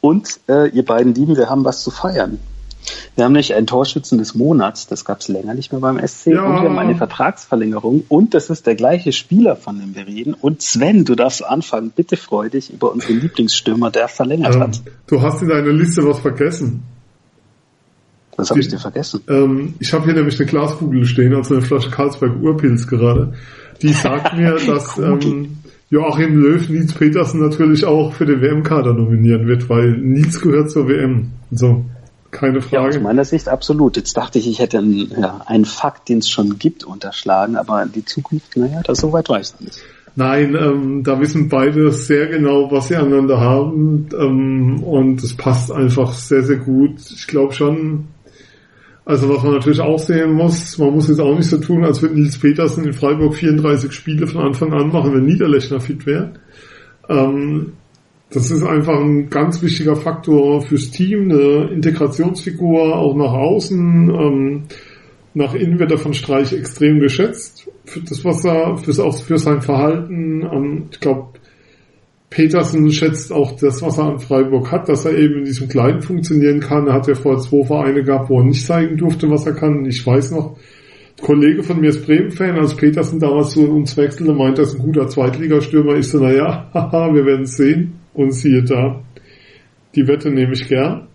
[0.00, 2.38] Und äh, ihr beiden Lieben, wir haben was zu feiern.
[3.14, 6.28] Wir haben nicht ein Torschützen des Monats, das gab es länger nicht mehr beim SC.
[6.28, 6.44] Ja.
[6.44, 8.04] Und wir haben eine Vertragsverlängerung.
[8.08, 10.34] Und das ist der gleiche Spieler, von dem wir reden.
[10.34, 11.92] Und Sven, du darfst anfangen.
[11.94, 14.82] Bitte freu dich über unseren Lieblingsstürmer, der verlängert ähm, hat.
[15.06, 16.82] Du hast in deiner Liste was vergessen.
[18.36, 19.22] Was habe ich dir vergessen?
[19.28, 23.32] Ähm, ich habe hier nämlich eine Glaskugel stehen, also eine Flasche Karlsberg Urpilz gerade.
[23.80, 25.58] Die sagt mir, dass ähm,
[25.88, 30.88] Joachim Löw Nils Petersen natürlich auch für den WM-Kader nominieren wird, weil Nils gehört zur
[30.88, 31.30] WM.
[31.50, 31.84] So.
[32.36, 32.76] Keine Frage.
[32.76, 33.96] Ja, aus meiner Sicht absolut.
[33.96, 37.86] Jetzt dachte ich, ich hätte einen, ja, einen Fakt, den es schon gibt, unterschlagen, aber
[37.86, 39.80] die Zukunft, naja, das so weit weiß ich nicht.
[40.16, 45.72] Nein, ähm, da wissen beide sehr genau, was sie aneinander haben ähm, und es passt
[45.72, 46.98] einfach sehr, sehr gut.
[47.14, 48.08] Ich glaube schon,
[49.06, 52.02] also was man natürlich auch sehen muss, man muss jetzt auch nicht so tun, als
[52.02, 56.32] würde Nils Petersen in Freiburg 34 Spiele von Anfang an machen, wenn Niederlechner fit wäre.
[57.08, 57.72] Ähm,
[58.30, 64.10] das ist einfach ein ganz wichtiger Faktor fürs Team, eine Integrationsfigur auch nach außen.
[64.10, 64.62] Ähm,
[65.34, 67.68] nach innen wird er von Streich extrem geschätzt.
[67.84, 70.42] Für das, was er, fürs, auch für sein Verhalten.
[70.42, 71.38] Ähm, ich glaube,
[72.28, 76.02] Petersen schätzt auch das, was er an Freiburg hat, dass er eben in diesem Kleinen
[76.02, 76.88] funktionieren kann.
[76.88, 79.86] Er hat ja vorher zwei Vereine gehabt, wo er nicht zeigen durfte, was er kann.
[79.86, 80.56] Ich weiß noch,
[81.18, 84.74] ein Kollege von mir ist Bremen-Fan, als Petersen damals zu uns wechselte, meint, er ist
[84.74, 85.94] ein guter Zweitligastürmer.
[85.96, 87.92] Ich so, naja, haha, wir werden es sehen.
[88.16, 89.02] Und siehe da,
[89.94, 91.08] die Wette nehme ich gern.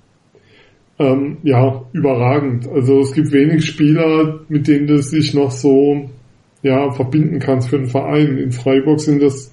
[1.00, 2.68] Ähm, ja, überragend.
[2.68, 6.10] Also es gibt wenig Spieler, mit denen du sich noch so
[6.62, 8.38] ja, verbinden kannst für einen Verein.
[8.38, 9.52] In Freiburg sind das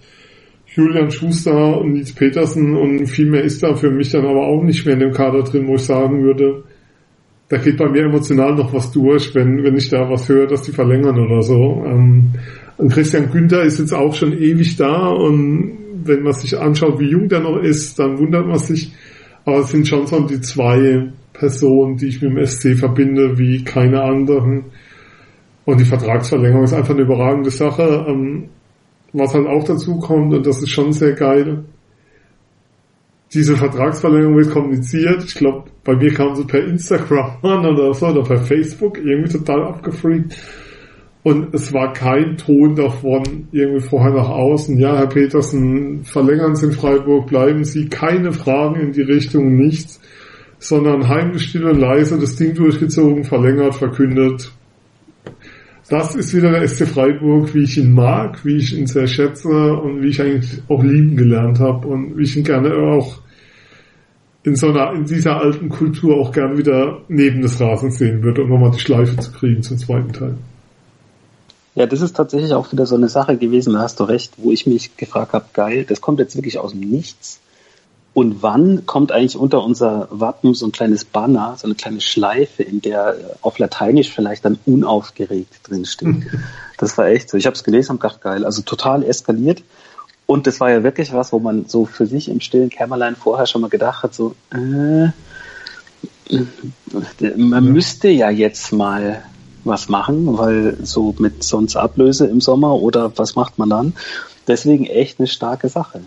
[0.66, 4.62] Julian Schuster und Nils Petersen und viel mehr ist da für mich dann aber auch
[4.62, 6.64] nicht mehr in dem Kader drin, wo ich sagen würde,
[7.48, 10.62] da geht bei mir emotional noch was durch, wenn, wenn ich da was höre, dass
[10.62, 11.82] die verlängern oder so.
[11.86, 12.32] Ähm,
[12.78, 17.10] und Christian Günther ist jetzt auch schon ewig da und wenn man sich anschaut, wie
[17.10, 18.92] jung der noch ist, dann wundert man sich.
[19.44, 23.64] Aber es sind schon so die zwei Personen, die ich mit dem SC verbinde, wie
[23.64, 24.66] keine anderen.
[25.64, 28.06] Und die Vertragsverlängerung ist einfach eine überragende Sache.
[28.08, 28.48] Ähm,
[29.12, 31.64] was halt auch dazu kommt, und das ist schon sehr geil,
[33.32, 35.24] diese Vertragsverlängerung wird kommuniziert.
[35.24, 39.32] Ich glaube, bei mir kam sie per Instagram an oder so, oder per Facebook, irgendwie
[39.32, 40.36] total abgefreakt.
[41.28, 44.78] Und es war kein Ton davon irgendwie vorher nach außen.
[44.78, 47.90] Ja, Herr Petersen, verlängern Sie in Freiburg, bleiben Sie.
[47.90, 50.00] Keine Fragen in die Richtung, nichts.
[50.58, 54.50] Sondern heimlich still und leise das Ding durchgezogen, verlängert, verkündet.
[55.90, 59.50] Das ist wieder der SC Freiburg, wie ich ihn mag, wie ich ihn sehr schätze
[59.50, 63.20] und wie ich eigentlich auch lieben gelernt habe und wie ich ihn gerne auch
[64.44, 68.44] in so einer, in dieser alten Kultur auch gerne wieder neben des Rasens sehen würde,
[68.44, 70.34] um nochmal die Schleife zu kriegen zum zweiten Teil.
[71.78, 74.50] Ja, das ist tatsächlich auch wieder so eine Sache gewesen, da hast du recht, wo
[74.50, 77.38] ich mich gefragt habe, geil, das kommt jetzt wirklich aus dem Nichts.
[78.14, 82.64] Und wann kommt eigentlich unter unser Wappen so ein kleines Banner, so eine kleine Schleife,
[82.64, 86.26] in der auf Lateinisch vielleicht dann unaufgeregt drinsteht?
[86.78, 87.36] das war echt so.
[87.36, 88.44] Ich habe es gelesen und gedacht, geil.
[88.44, 89.62] Also total eskaliert.
[90.26, 93.46] Und das war ja wirklich was, wo man so für sich im stillen Kämmerlein vorher
[93.46, 95.10] schon mal gedacht hat, so, äh,
[97.36, 99.22] man müsste ja jetzt mal
[99.68, 103.94] was machen, weil so mit sonst Ablöse im Sommer oder was macht man dann?
[104.46, 106.02] Deswegen echt eine starke Sache.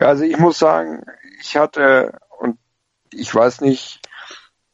[0.00, 1.04] Also ich muss sagen,
[1.40, 2.58] ich hatte und
[3.12, 4.00] ich weiß nicht,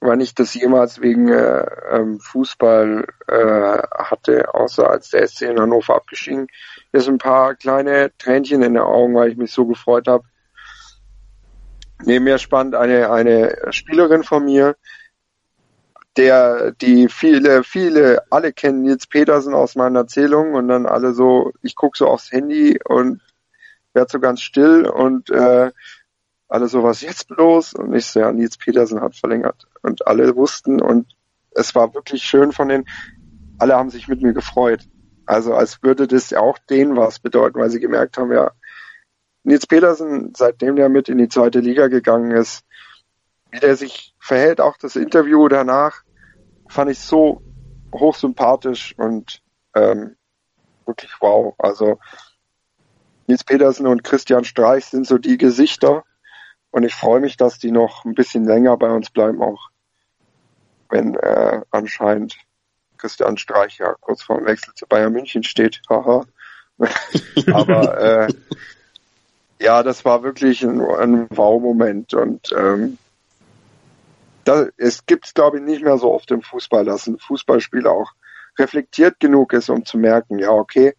[0.00, 5.58] wann ich das jemals wegen äh, ähm, Fußball äh, hatte, außer als der SC in
[5.58, 6.46] Hannover abgestiegen
[6.92, 10.24] ist, ein paar kleine Tränchen in den Augen, weil ich mich so gefreut habe.
[12.04, 14.76] Neben mir spannt eine, eine Spielerin von mir,
[16.16, 21.52] der, die viele, viele, alle kennen Nils Petersen aus meinen Erzählungen und dann alle so,
[21.62, 23.20] ich gucke so aufs Handy und
[23.92, 25.70] werd so ganz still und äh,
[26.48, 27.74] alle so, was jetzt bloß?
[27.74, 29.66] Und ich so, ja, Nils Petersen hat verlängert.
[29.82, 31.16] Und alle wussten und
[31.50, 32.84] es war wirklich schön von den,
[33.58, 34.88] alle haben sich mit mir gefreut.
[35.26, 38.52] Also als würde das ja auch denen was bedeuten, weil sie gemerkt haben, ja,
[39.42, 42.64] Nils Petersen, seitdem der mit in die zweite Liga gegangen ist,
[43.50, 46.03] wie der sich verhält, auch das Interview danach,
[46.74, 47.40] fand ich so
[47.94, 49.40] hochsympathisch und
[49.74, 50.16] ähm,
[50.86, 51.54] wirklich wow.
[51.58, 52.00] Also
[53.26, 56.04] Nils Petersen und Christian Streich sind so die Gesichter
[56.72, 59.70] und ich freue mich, dass die noch ein bisschen länger bei uns bleiben, auch
[60.90, 62.36] wenn äh, anscheinend
[62.98, 65.80] Christian Streich ja kurz vor dem Wechsel zu Bayern München steht.
[65.88, 66.24] Haha.
[67.52, 68.34] Aber äh,
[69.60, 72.98] ja, das war wirklich ein, ein Wow-Moment und ähm,
[74.44, 77.90] da, es gibt es, glaube ich, nicht mehr so oft im Fußball, dass ein Fußballspieler
[77.90, 78.12] auch
[78.58, 80.94] reflektiert genug ist, um zu merken, ja, okay,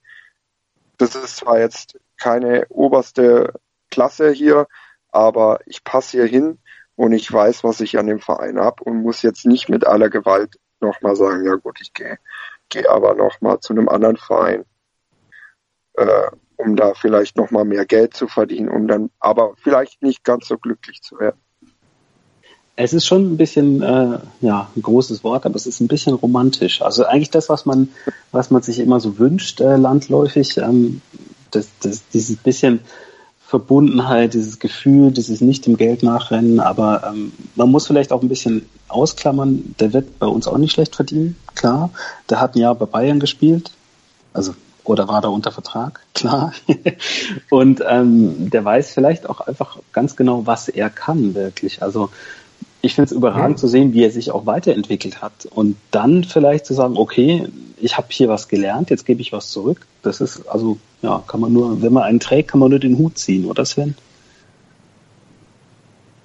[0.97, 3.53] das ist zwar jetzt keine oberste
[3.89, 4.67] Klasse hier,
[5.11, 6.59] aber ich passe hier hin
[6.95, 10.09] und ich weiß, was ich an dem Verein habe und muss jetzt nicht mit aller
[10.09, 12.17] Gewalt nochmal sagen, ja gut, ich gehe
[12.69, 14.65] geh aber nochmal zu einem anderen Verein,
[15.93, 20.47] äh, um da vielleicht nochmal mehr Geld zu verdienen, um dann aber vielleicht nicht ganz
[20.47, 21.39] so glücklich zu werden.
[22.77, 26.13] Es ist schon ein bisschen, äh, ja, ein großes Wort, aber es ist ein bisschen
[26.13, 26.81] romantisch.
[26.81, 27.89] Also eigentlich das, was man,
[28.31, 31.01] was man sich immer so wünscht, äh, landläufig, ähm,
[31.51, 32.81] das, das, dieses bisschen
[33.47, 38.27] Verbundenheit, dieses Gefühl, dieses nicht dem Geld nachrennen, aber ähm, man muss vielleicht auch ein
[38.27, 41.91] bisschen ausklammern, der wird bei uns auch nicht schlecht verdienen, klar.
[42.29, 43.71] Der hat ein Jahr bei Bayern gespielt,
[44.33, 46.53] also oder war da unter Vertrag, klar.
[47.49, 51.81] Und ähm, der weiß vielleicht auch einfach ganz genau, was er kann, wirklich.
[51.81, 52.09] Also
[52.85, 53.61] ich finde es überragend mhm.
[53.61, 55.47] zu sehen, wie er sich auch weiterentwickelt hat.
[55.49, 57.47] Und dann vielleicht zu sagen, okay,
[57.81, 59.85] ich habe hier was gelernt, jetzt gebe ich was zurück.
[60.03, 62.97] Das ist, also, ja, kann man nur, wenn man einen trägt, kann man nur den
[62.97, 63.95] Hut ziehen, oder Sven?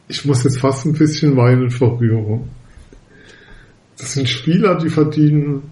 [0.09, 2.49] Ich muss jetzt fast ein bisschen weinen vor Rührung.
[3.97, 5.71] Das sind Spieler, die verdienen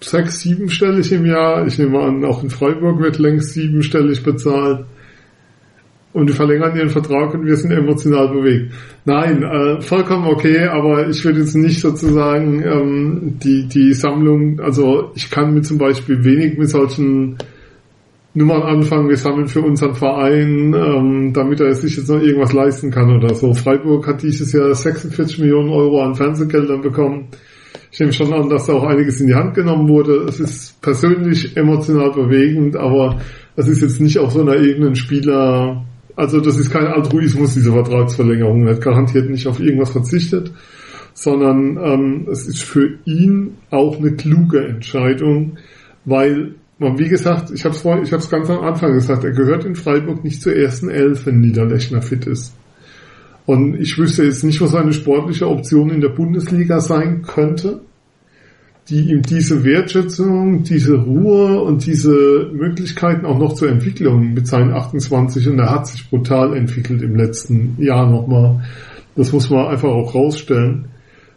[0.00, 1.66] sechs, siebenstellig im Jahr.
[1.66, 4.86] Ich nehme an, auch in Freiburg wird längst siebenstellig bezahlt
[6.14, 8.72] und die verlängern ihren Vertrag und wir sind emotional bewegt.
[9.04, 15.10] Nein, äh, vollkommen okay, aber ich würde jetzt nicht sozusagen ähm, die, die Sammlung, also
[15.16, 17.36] ich kann mit zum Beispiel wenig mit solchen
[18.32, 22.92] Nummern anfangen, wir sammeln für unseren Verein, ähm, damit er sich jetzt noch irgendwas leisten
[22.92, 23.52] kann oder so.
[23.52, 27.26] Freiburg hat dieses Jahr 46 Millionen Euro an Fernsehgeldern bekommen.
[27.90, 30.26] Ich nehme schon an, dass da auch einiges in die Hand genommen wurde.
[30.28, 33.20] Es ist persönlich emotional bewegend, aber
[33.56, 35.84] es ist jetzt nicht auf so einer Ebene ein Spieler,
[36.16, 38.66] also das ist kein Altruismus, diese Vertragsverlängerung.
[38.66, 40.52] Er hat garantiert nicht auf irgendwas verzichtet,
[41.12, 45.58] sondern ähm, es ist für ihn auch eine kluge Entscheidung,
[46.04, 49.64] weil man, wie gesagt, ich habe es ich hab's ganz am Anfang gesagt, er gehört
[49.64, 52.54] in Freiburg nicht zur ersten Elf, wenn Niederlechner fit ist.
[53.46, 57.80] Und ich wüsste jetzt nicht, was eine sportliche Option in der Bundesliga sein könnte
[58.88, 64.74] die ihm diese Wertschätzung, diese Ruhe und diese Möglichkeiten auch noch zur Entwicklung mit seinen
[64.74, 68.62] 28 und er hat sich brutal entwickelt im letzten Jahr nochmal.
[69.16, 70.88] Das muss man einfach auch rausstellen,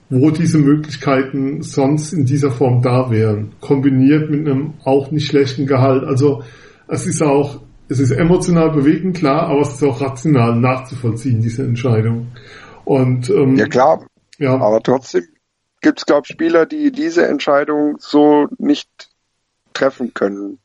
[0.10, 5.68] wo diese Möglichkeiten sonst in dieser Form da wären, kombiniert mit einem auch nicht schlechten
[5.68, 6.04] Gehalt.
[6.04, 6.44] Also
[6.90, 11.64] es ist auch, es ist emotional bewegend, klar, aber es ist auch rational nachzuvollziehen, diese
[11.64, 12.28] Entscheidung.
[12.84, 14.06] Und ähm, ja klar,
[14.38, 14.54] ja.
[14.54, 15.24] aber trotzdem
[15.82, 18.90] gibt es, glaube ich, Spieler, die diese Entscheidung so nicht
[19.74, 20.60] treffen können.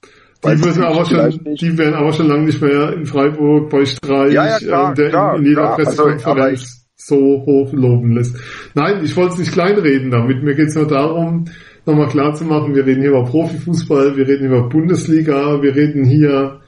[0.44, 4.32] Die, müssen aber schon, die werden aber schon lange nicht mehr in Freiburg bei Streich,
[4.32, 5.76] ja, ja, klar, äh, der klar, in, in jeder klar.
[5.76, 8.36] Pressekonferenz also, so hoch loben lässt.
[8.74, 10.42] Nein, ich wollte es nicht kleinreden damit.
[10.42, 11.44] Mir geht es nur darum,
[11.86, 16.04] nochmal klar zu machen, wir reden hier über Profifußball, wir reden über Bundesliga, wir reden
[16.04, 16.60] hier,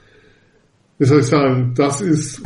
[0.97, 2.43] wie soll ich sagen, das ist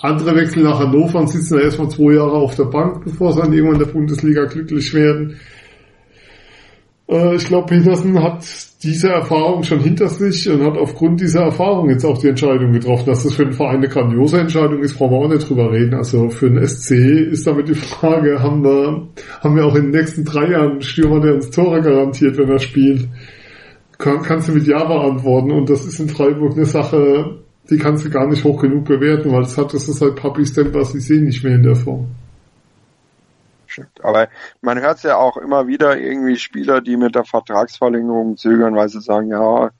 [0.00, 3.40] andere wechseln nach Hannover und sitzen da erstmal zwei Jahre auf der Bank, bevor sie
[3.40, 5.36] dann irgendwann in der Bundesliga glücklich werden.
[7.08, 8.44] Äh, ich glaube, Petersen hat
[8.82, 13.06] diese Erfahrung schon hinter sich und hat aufgrund dieser Erfahrung jetzt auch die Entscheidung getroffen,
[13.06, 15.94] dass das für den Verein eine grandiose Entscheidung ist, brauchen wir auch nicht drüber reden.
[15.94, 16.92] Also für den SC
[17.32, 19.08] ist damit die Frage, haben wir,
[19.40, 22.50] haben wir auch in den nächsten drei Jahren einen Stürmer, der uns Tore garantiert, wenn
[22.50, 23.08] er spielt?
[23.98, 27.40] Kann, kannst du mit Ja beantworten und das ist in Freiburg eine Sache,
[27.70, 30.46] die kannst du gar nicht hoch genug bewerten, weil das hat das ist halt Papi
[30.46, 32.08] Stempers, ich sehe nicht mehr in der Form.
[33.66, 34.02] Stimmt.
[34.02, 34.28] Aber
[34.62, 38.88] man hört es ja auch immer wieder irgendwie Spieler, die mit der Vertragsverlängerung zögern, weil
[38.88, 39.70] sie sagen, ja,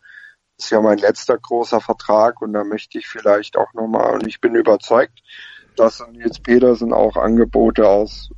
[0.58, 4.40] ist ja mein letzter großer Vertrag und da möchte ich vielleicht auch nochmal und ich
[4.40, 5.20] bin überzeugt,
[5.76, 8.30] dass Nils Petersen auch Angebote aus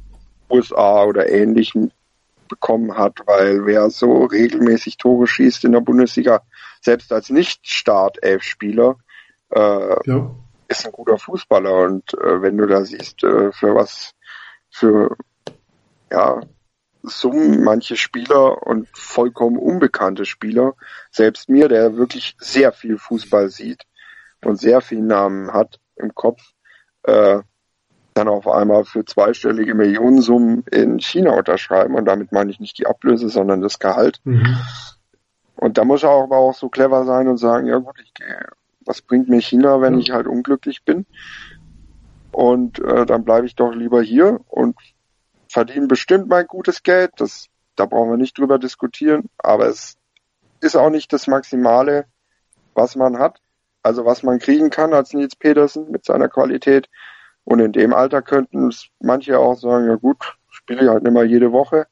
[0.51, 1.91] USA oder ähnlichem
[2.49, 6.43] bekommen hat, weil wer so regelmäßig Tore schießt in der Bundesliga,
[6.83, 8.97] selbst als Nicht-Start-Elf-Spieler,
[9.51, 10.31] äh, ja.
[10.69, 14.13] ist ein guter Fußballer und äh, wenn du da siehst, äh, für was
[14.71, 15.17] für
[16.11, 16.41] ja,
[17.03, 20.75] Summen manche Spieler und vollkommen unbekannte Spieler,
[21.11, 23.85] selbst mir, der wirklich sehr viel Fußball sieht
[24.45, 26.41] und sehr viel Namen hat im Kopf,
[27.05, 27.41] äh,
[28.15, 32.87] dann auf einmal für zweistellige Millionensummen in China unterschreiben und damit meine ich nicht die
[32.87, 34.21] Ablöse, sondern das Gehalt.
[34.25, 34.57] Mhm.
[35.57, 38.13] Und da muss er auch, aber auch so clever sein und sagen, ja gut, ich
[38.15, 38.47] gehe,
[38.85, 41.07] was bringt mir China, wenn ich halt unglücklich bin?
[42.33, 44.77] Und äh, dann bleibe ich doch lieber hier und
[45.49, 47.13] verdiene bestimmt mein gutes Geld.
[47.17, 49.29] Das, da brauchen wir nicht drüber diskutieren.
[49.39, 49.97] Aber es
[50.61, 52.07] ist auch nicht das Maximale,
[52.75, 53.41] was man hat.
[53.83, 56.89] Also was man kriegen kann als Nils Petersen mit seiner Qualität.
[57.45, 61.13] Und in dem Alter könnten es manche auch sagen, ja gut, spiele ich halt nicht
[61.13, 61.87] mehr jede Woche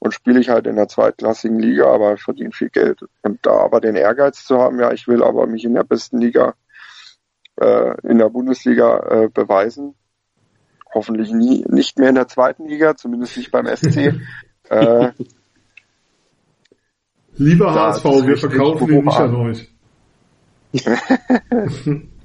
[0.00, 3.02] und spiele ich halt in der zweitklassigen Liga, aber verdiene viel Geld.
[3.22, 6.18] Und da aber den Ehrgeiz zu haben, ja, ich will aber mich in der besten
[6.18, 6.54] Liga,
[7.56, 9.94] äh, in der Bundesliga äh, beweisen,
[10.92, 14.14] hoffentlich nie, nicht mehr in der zweiten Liga, zumindest nicht beim SC.
[14.70, 15.12] äh,
[17.36, 19.68] Lieber HSV, wir verkaufen ihn nicht an euch.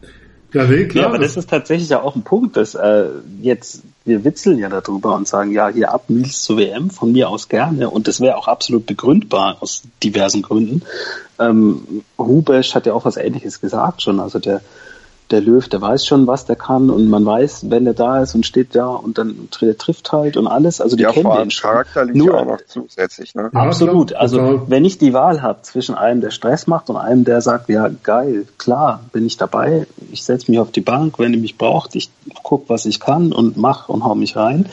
[0.55, 1.03] Ja, nee, klar.
[1.03, 3.09] Ja, aber das ist tatsächlich ja auch ein Punkt, dass äh,
[3.41, 7.27] jetzt, wir witzeln ja darüber und sagen, ja, hier ab Nils zur WM, von mir
[7.27, 7.89] aus gerne.
[7.89, 10.83] Und das wäre auch absolut begründbar aus diversen Gründen.
[11.39, 14.21] Ähm, Hubesch hat ja auch was ähnliches gesagt schon.
[14.21, 14.61] Also der
[15.31, 18.35] der Löw, der weiß schon, was der kann und man weiß, wenn er da ist
[18.35, 20.81] und steht da und dann der trifft halt und alles.
[20.81, 21.71] Also die ja, kennen den schon.
[21.71, 23.33] Charakterlich Nur auch noch zusätzlich.
[23.33, 23.49] Ne?
[23.53, 24.13] Absolut.
[24.13, 27.69] Also wenn ich die Wahl habe zwischen einem, der Stress macht und einem, der sagt,
[27.69, 29.87] ja geil, klar, bin ich dabei.
[30.11, 31.95] Ich setze mich auf die Bank, wenn ihr mich braucht.
[31.95, 32.09] Ich
[32.43, 34.69] guck, was ich kann und mach und hau mich rein.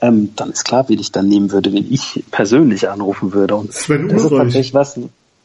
[0.00, 3.54] Ähm, dann ist klar, wie ich dann nehmen würde, wenn ich persönlich anrufen würde.
[3.54, 4.98] Und Sven das ist tatsächlich was,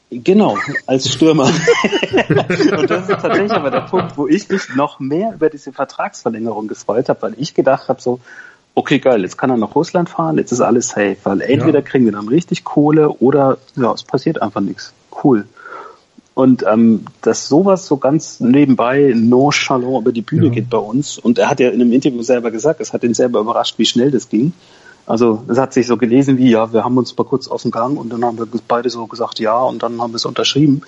[0.09, 1.45] Genau, als Stürmer.
[2.77, 6.67] und das ist tatsächlich aber der Punkt, wo ich mich noch mehr über diese Vertragsverlängerung
[6.67, 8.21] gefreut habe, weil ich gedacht habe so,
[8.73, 11.85] okay, geil, jetzt kann er nach Russland fahren, jetzt ist alles safe, weil entweder ja.
[11.85, 14.93] kriegen wir dann richtig Kohle oder ja, es passiert einfach nichts.
[15.23, 15.45] Cool.
[16.35, 20.51] Und ähm, dass sowas so ganz nebenbei nonchalant über die Bühne ja.
[20.51, 21.17] geht bei uns.
[21.17, 23.85] Und er hat ja in einem Interview selber gesagt, es hat ihn selber überrascht, wie
[23.85, 24.53] schnell das ging.
[25.07, 27.71] Also es hat sich so gelesen wie, ja, wir haben uns mal kurz aus dem
[27.71, 30.81] Gang und dann haben wir beide so gesagt, ja, und dann haben wir es unterschrieben.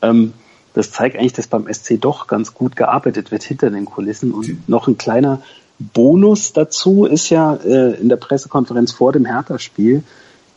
[0.00, 0.32] Ähm,
[0.72, 4.30] das zeigt eigentlich, dass beim SC doch ganz gut gearbeitet wird hinter den Kulissen.
[4.32, 5.42] Und noch ein kleiner
[5.78, 10.04] Bonus dazu ist ja äh, in der Pressekonferenz vor dem Hertha-Spiel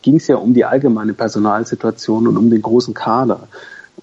[0.02, 3.48] ging es ja um die allgemeine Personalsituation und um den großen Kader.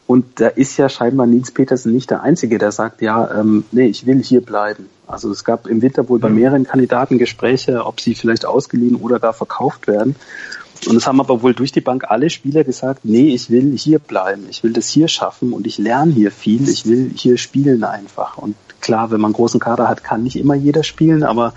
[0.05, 3.87] Und da ist ja scheinbar Nils Petersen nicht der Einzige, der sagt, ja, ähm, nee,
[3.87, 4.89] ich will hier bleiben.
[5.07, 9.19] Also es gab im Winter wohl bei mehreren Kandidaten Gespräche, ob sie vielleicht ausgeliehen oder
[9.19, 10.15] gar verkauft werden.
[10.85, 13.99] Und es haben aber wohl durch die Bank alle Spieler gesagt, nee, ich will hier
[13.99, 17.83] bleiben, ich will das hier schaffen und ich lerne hier viel, ich will hier spielen
[17.83, 18.37] einfach.
[18.37, 21.53] Und klar, wenn man einen großen Kader hat, kann nicht immer jeder spielen, aber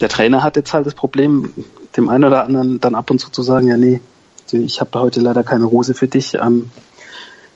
[0.00, 1.52] der Trainer hat jetzt halt das Problem,
[1.96, 4.00] dem einen oder anderen dann ab und zu zu sagen, ja, nee,
[4.52, 6.70] ich habe heute leider keine Rose für dich, ähm,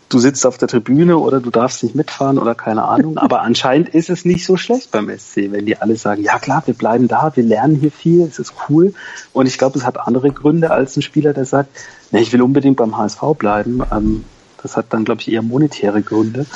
[0.09, 3.19] du sitzt auf der Tribüne oder du darfst nicht mitfahren oder keine Ahnung.
[3.19, 6.63] Aber anscheinend ist es nicht so schlecht beim SC, wenn die alle sagen, ja klar,
[6.67, 8.95] wir bleiben da, wir lernen hier viel, es ist cool.
[9.33, 11.71] Und ich glaube, es hat andere Gründe als ein Spieler, der sagt,
[12.11, 13.83] nee, ich will unbedingt beim HSV bleiben.
[13.93, 14.25] Ähm,
[14.63, 16.47] das hat dann, glaube ich, eher monetäre Gründe.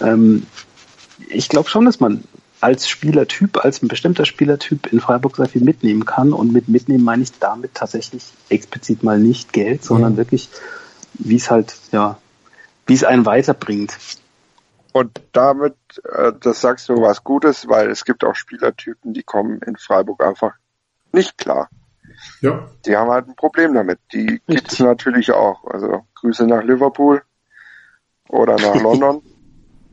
[0.00, 0.46] Ähm,
[1.28, 2.24] ich glaube schon, dass man
[2.60, 6.32] als Spielertyp, als ein bestimmter Spielertyp in Freiburg sehr viel mitnehmen kann.
[6.32, 10.16] Und mit mitnehmen meine ich damit tatsächlich explizit mal nicht Geld, sondern mhm.
[10.16, 10.48] wirklich,
[11.14, 12.16] wie es halt, ja,
[12.86, 13.96] wie es einen weiterbringt.
[14.92, 15.74] Und damit,
[16.04, 20.22] äh, das sagst du was Gutes, weil es gibt auch Spielertypen, die kommen in Freiburg
[20.22, 20.52] einfach
[21.12, 21.68] nicht klar.
[22.40, 22.68] Ja.
[22.86, 23.98] Die haben halt ein Problem damit.
[24.12, 25.64] Die gibt es natürlich auch.
[25.64, 27.22] Also Grüße nach Liverpool
[28.28, 29.22] oder nach London.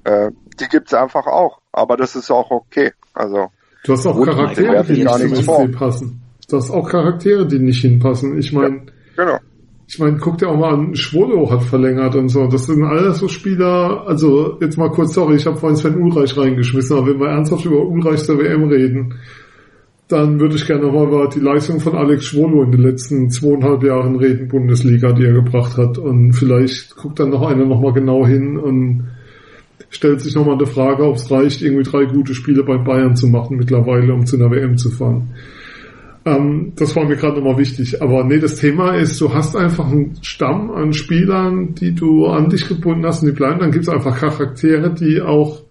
[0.03, 1.61] äh, die gibt es einfach auch.
[1.71, 2.93] Aber das ist auch okay.
[3.13, 3.51] Also
[3.85, 6.21] du hast auch Charaktere, die nicht zum SC passen.
[6.47, 8.37] Du hast auch Charaktere, die nicht hinpassen.
[8.37, 8.85] Ich meine,
[9.17, 9.39] ja, genau.
[9.91, 12.47] Ich meine, guck dir auch mal an, Schwolo hat verlängert und so.
[12.47, 16.37] Das sind alles so Spieler, also jetzt mal kurz, sorry, ich habe vorhin Sven Ulreich
[16.37, 19.15] reingeschmissen, aber wenn wir ernsthaft über Ulreich zur WM reden,
[20.07, 23.83] dann würde ich gerne nochmal über die Leistung von Alex Schwolo in den letzten zweieinhalb
[23.83, 25.97] Jahren reden, Bundesliga, die er gebracht hat.
[25.97, 29.09] Und vielleicht guckt dann noch einer nochmal genau hin und
[29.89, 33.27] stellt sich nochmal eine Frage, ob es reicht, irgendwie drei gute Spiele bei Bayern zu
[33.27, 35.31] machen mittlerweile, um zu einer WM zu fahren.
[36.25, 38.01] Ähm, das war mir gerade nochmal wichtig.
[38.01, 42.49] Aber nee, das Thema ist, du hast einfach einen Stamm an Spielern, die du an
[42.49, 43.59] dich gebunden hast und die bleiben.
[43.59, 45.63] Dann gibt es einfach Charaktere, die auch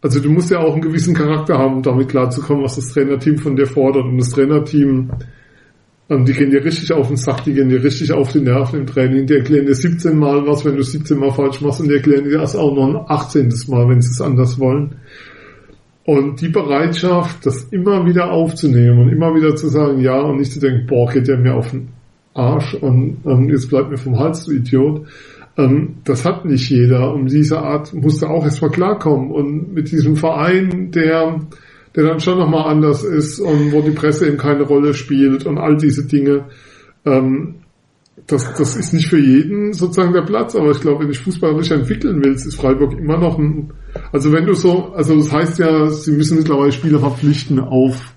[0.00, 3.38] also du musst ja auch einen gewissen Charakter haben, um damit klarzukommen, was das Trainerteam
[3.38, 4.04] von dir fordert.
[4.04, 5.10] Und das Trainerteam,
[6.08, 8.80] ähm, die gehen dir richtig auf den Sack, die gehen dir richtig auf die Nerven
[8.80, 9.26] im Training.
[9.26, 12.24] Die erklären dir 17 Mal was, wenn du 17 Mal falsch machst und die erklären
[12.24, 13.52] dir das auch noch ein 18.
[13.66, 14.94] Mal, wenn sie es anders wollen.
[16.08, 20.52] Und die Bereitschaft, das immer wieder aufzunehmen und immer wieder zu sagen, ja, und nicht
[20.52, 21.88] zu denken, boah, geht der mir auf den
[22.32, 25.06] Arsch und ähm, jetzt bleibt mir vom Hals, du Idiot
[25.58, 27.12] ähm, das hat nicht jeder.
[27.12, 29.30] Um diese Art musste auch erstmal klarkommen.
[29.30, 31.40] Und mit diesem Verein, der,
[31.94, 35.58] der dann schon nochmal anders ist und wo die Presse eben keine Rolle spielt und
[35.58, 36.44] all diese Dinge,
[37.04, 37.56] ähm,
[38.26, 41.70] das, das ist nicht für jeden sozusagen der Platz, aber ich glaube, wenn ich fußballerisch
[41.70, 43.72] entwickeln willst, ist Freiburg immer noch ein,
[44.12, 48.14] also wenn du so, also das heißt ja, sie müssen mittlerweile Spieler verpflichten auf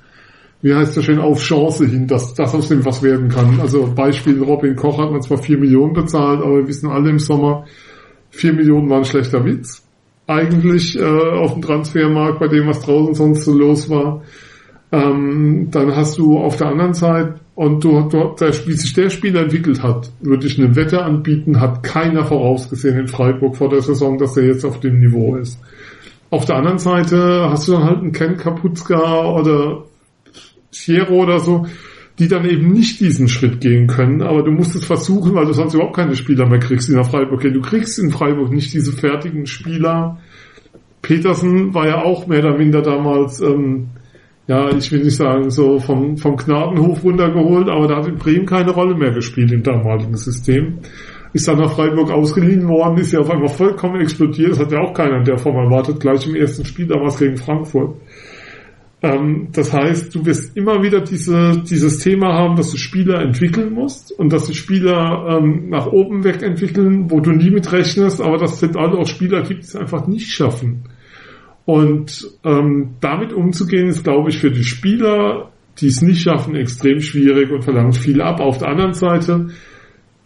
[0.62, 3.60] wie heißt das schön, auf Chance hin, dass das aus dem was werden kann.
[3.60, 7.20] Also Beispiel Robin Koch hat man zwar vier Millionen bezahlt, aber wir wissen alle im
[7.20, 7.66] Sommer,
[8.30, 9.84] vier Millionen war ein schlechter Witz.
[10.28, 14.22] Eigentlich äh, auf dem Transfermarkt, bei dem was draußen sonst so los war.
[14.92, 19.84] Ähm, dann hast du auf der anderen Seite, und du, wie sich der Spieler entwickelt
[19.84, 24.36] hat, würde ich eine Wette anbieten, hat keiner vorausgesehen in Freiburg vor der Saison, dass
[24.36, 25.60] er jetzt auf dem Niveau ist.
[26.32, 29.84] Auf der anderen Seite hast du dann halt einen Ken Kapuzka oder
[30.72, 31.68] Sierra oder so,
[32.18, 35.54] die dann eben nicht diesen Schritt gehen können, aber du musst es versuchen, weil du
[35.54, 37.42] sonst überhaupt keine Spieler mehr kriegst in der Freiburg.
[37.42, 40.18] Du kriegst in Freiburg nicht diese fertigen Spieler.
[41.04, 43.90] Petersen war ja auch mehr oder minder damals, ähm,
[44.48, 48.46] ja, ich will nicht sagen, so vom, vom Gnadenhof runtergeholt, aber da hat in Bremen
[48.46, 50.80] keine Rolle mehr gespielt im damaligen System.
[51.34, 54.80] Ist dann nach Freiburg ausgeliehen worden, ist ja auf einmal vollkommen explodiert, das hat ja
[54.80, 57.96] auch keiner in der Form erwartet, gleich im ersten Spiel damals gegen Frankfurt.
[59.04, 63.74] Ähm, das heißt, du wirst immer wieder diese, dieses Thema haben, dass du Spieler entwickeln
[63.74, 68.22] musst und dass die Spieler ähm, nach oben weg entwickeln, wo du nie mit rechnest,
[68.22, 70.84] aber dass es auch Spieler gibt, die es einfach nicht schaffen.
[71.66, 77.00] Und ähm, damit umzugehen, ist, glaube ich, für die Spieler, die es nicht schaffen, extrem
[77.00, 78.40] schwierig und verlangt viel ab.
[78.40, 79.48] Auf der anderen Seite,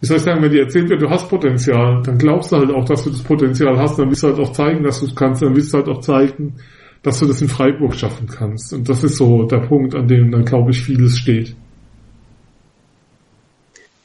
[0.00, 2.70] wie soll ich sagen, wenn dir erzählt wird, du hast Potenzial, dann glaubst du halt
[2.70, 5.14] auch, dass du das Potenzial hast, dann willst du halt auch zeigen, dass du es
[5.14, 6.54] kannst, dann willst du halt auch zeigen,
[7.02, 8.72] dass du das in Freiburg schaffen kannst.
[8.72, 11.54] Und das ist so der Punkt, an dem dann, glaube ich, vieles steht.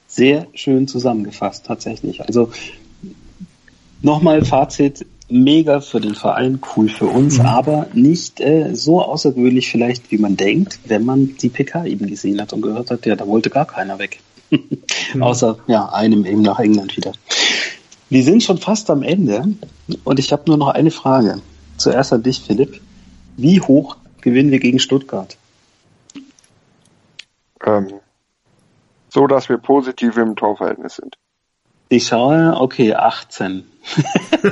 [0.08, 2.22] Sehr schön zusammengefasst, tatsächlich.
[2.22, 2.52] Also
[4.02, 7.46] nochmal Fazit, mega für den Verein, cool für uns, mhm.
[7.46, 12.42] aber nicht äh, so außergewöhnlich vielleicht, wie man denkt, wenn man die PK eben gesehen
[12.42, 14.20] hat und gehört hat, ja, da wollte gar keiner weg.
[14.50, 15.24] mhm.
[15.24, 17.14] Außer ja, einem eben nach England wieder.
[18.10, 19.56] Wir sind schon fast am Ende
[20.04, 21.42] und ich habe nur noch eine Frage.
[21.78, 22.82] Zuerst an dich, Philipp.
[23.38, 25.38] Wie hoch gewinnen wir gegen Stuttgart?
[27.66, 27.94] Ähm,
[29.10, 31.16] so, dass wir positiv im Torverhältnis sind.
[31.92, 33.64] Ich schaue, okay, 18.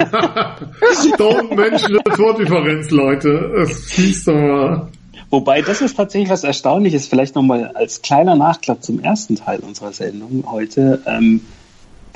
[1.18, 3.30] Don't mention the Tordifferenz, Leute.
[3.62, 4.90] Es hieß doch mal.
[5.30, 9.94] Wobei, das ist tatsächlich was Erstaunliches, vielleicht nochmal als kleiner Nachklapp zum ersten Teil unserer
[9.94, 11.02] Sendung heute.
[11.06, 11.46] Ähm,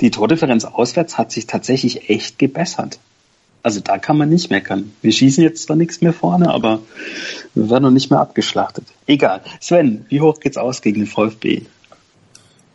[0.02, 2.98] die Tordifferenz auswärts hat sich tatsächlich echt gebessert.
[3.62, 4.92] Also da kann man nicht meckern.
[5.00, 6.80] Wir schießen jetzt zwar nichts mehr vorne, aber
[7.54, 8.84] wir werden noch nicht mehr abgeschlachtet.
[9.06, 9.40] Egal.
[9.58, 11.62] Sven, wie hoch geht's aus gegen den VfB?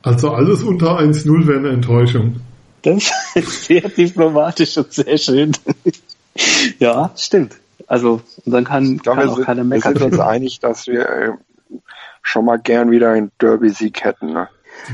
[0.02, 2.42] Also alles unter 1-0 wäre eine Enttäuschung.
[2.82, 5.52] Das ist sehr diplomatisch und sehr schön.
[6.80, 7.56] ja, stimmt.
[7.88, 9.94] Also, und dann kann, ich glaube, kann auch keiner meckern.
[9.94, 11.32] Wir sind uns einig, dass wir äh,
[12.22, 14.34] schon mal gern wieder einen Derby-Sieg hätten.
[14.34, 14.48] Ne?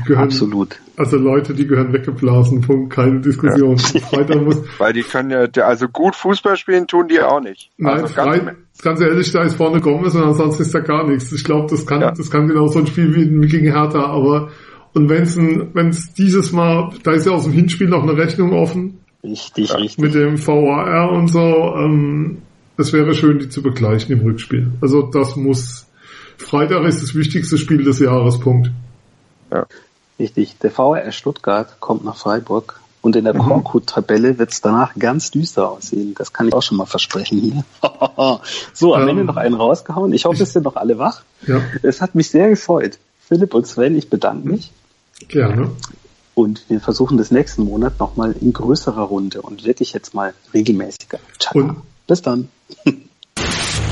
[0.06, 0.80] Gehören, Absolut.
[0.96, 3.76] Also Leute, die gehören weggeblasen, Punkt, keine Diskussion.
[4.10, 4.36] Ja.
[4.40, 4.62] muss.
[4.78, 7.70] Weil die können ja, also gut Fußball spielen tun die auch nicht.
[7.76, 11.06] Nein, also ganz, frei, ganz, ehrlich, da ist vorne Gomez und ansonsten ist da gar
[11.06, 11.30] nichts.
[11.32, 12.10] Ich glaube, das kann, ja.
[12.10, 14.50] das kann genau so ein Spiel wie gegen Hertha, aber
[14.96, 18.16] und wenn es wenn es dieses Mal, da ist ja aus dem Hinspiel noch eine
[18.16, 18.98] Rechnung offen.
[19.22, 19.98] Richtig, ja, richtig.
[19.98, 22.38] Mit dem VAR und so, ähm,
[22.78, 24.72] es wäre schön, die zu begleichen im Rückspiel.
[24.80, 25.86] Also das muss,
[26.38, 28.70] Freitag ist das wichtigste Spiel des Jahres, Punkt.
[29.52, 29.66] Ja.
[30.18, 30.56] Richtig.
[30.58, 33.40] Der VRR Stuttgart kommt nach Freiburg und in der mhm.
[33.40, 36.14] Korkut-Tabelle wird es danach ganz düster aussehen.
[36.16, 37.64] Das kann ich auch schon mal versprechen hier.
[38.72, 40.12] so, am ähm, Ende noch einen rausgehauen.
[40.14, 41.22] Ich hoffe, es sind noch alle wach.
[41.46, 41.60] Ja.
[41.82, 42.98] Es hat mich sehr gefreut.
[43.20, 44.72] Philipp und Sven, ich bedanke mich.
[45.28, 45.70] Gerne.
[46.34, 51.18] Und wir versuchen das nächsten Monat nochmal in größerer Runde und wirklich jetzt mal regelmäßiger.
[51.38, 51.58] Ciao.
[51.58, 52.48] Und Bis dann.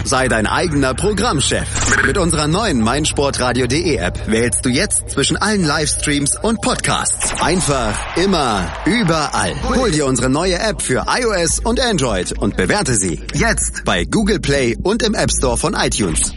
[0.05, 1.67] Sei dein eigener Programmchef.
[2.07, 7.41] Mit unserer neuen meinsportradio.de App wählst du jetzt zwischen allen Livestreams und Podcasts.
[7.41, 9.55] Einfach, immer, überall.
[9.75, 14.41] Hol dir unsere neue App für iOS und Android und bewerte sie jetzt bei Google
[14.41, 16.33] Play und im App Store von iTunes.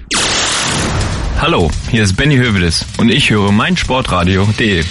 [1.40, 4.84] Hallo, hier ist Benny Hövedes und ich höre meinsportradio.de.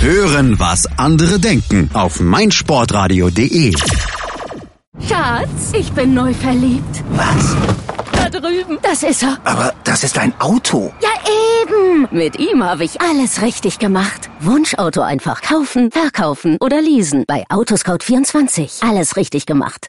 [0.00, 3.72] Hören, was andere denken auf meinsportradio.de.
[5.08, 7.02] Schatz, ich bin neu verliebt.
[7.12, 7.56] Was?
[8.12, 8.78] Da drüben.
[8.82, 9.38] Das ist er.
[9.44, 10.92] Aber das ist ein Auto.
[11.02, 11.08] Ja,
[11.62, 12.08] eben.
[12.10, 14.28] Mit ihm habe ich alles richtig gemacht.
[14.40, 17.24] Wunschauto einfach kaufen, verkaufen oder leasen.
[17.26, 18.86] Bei Autoscout24.
[18.86, 19.86] Alles richtig gemacht.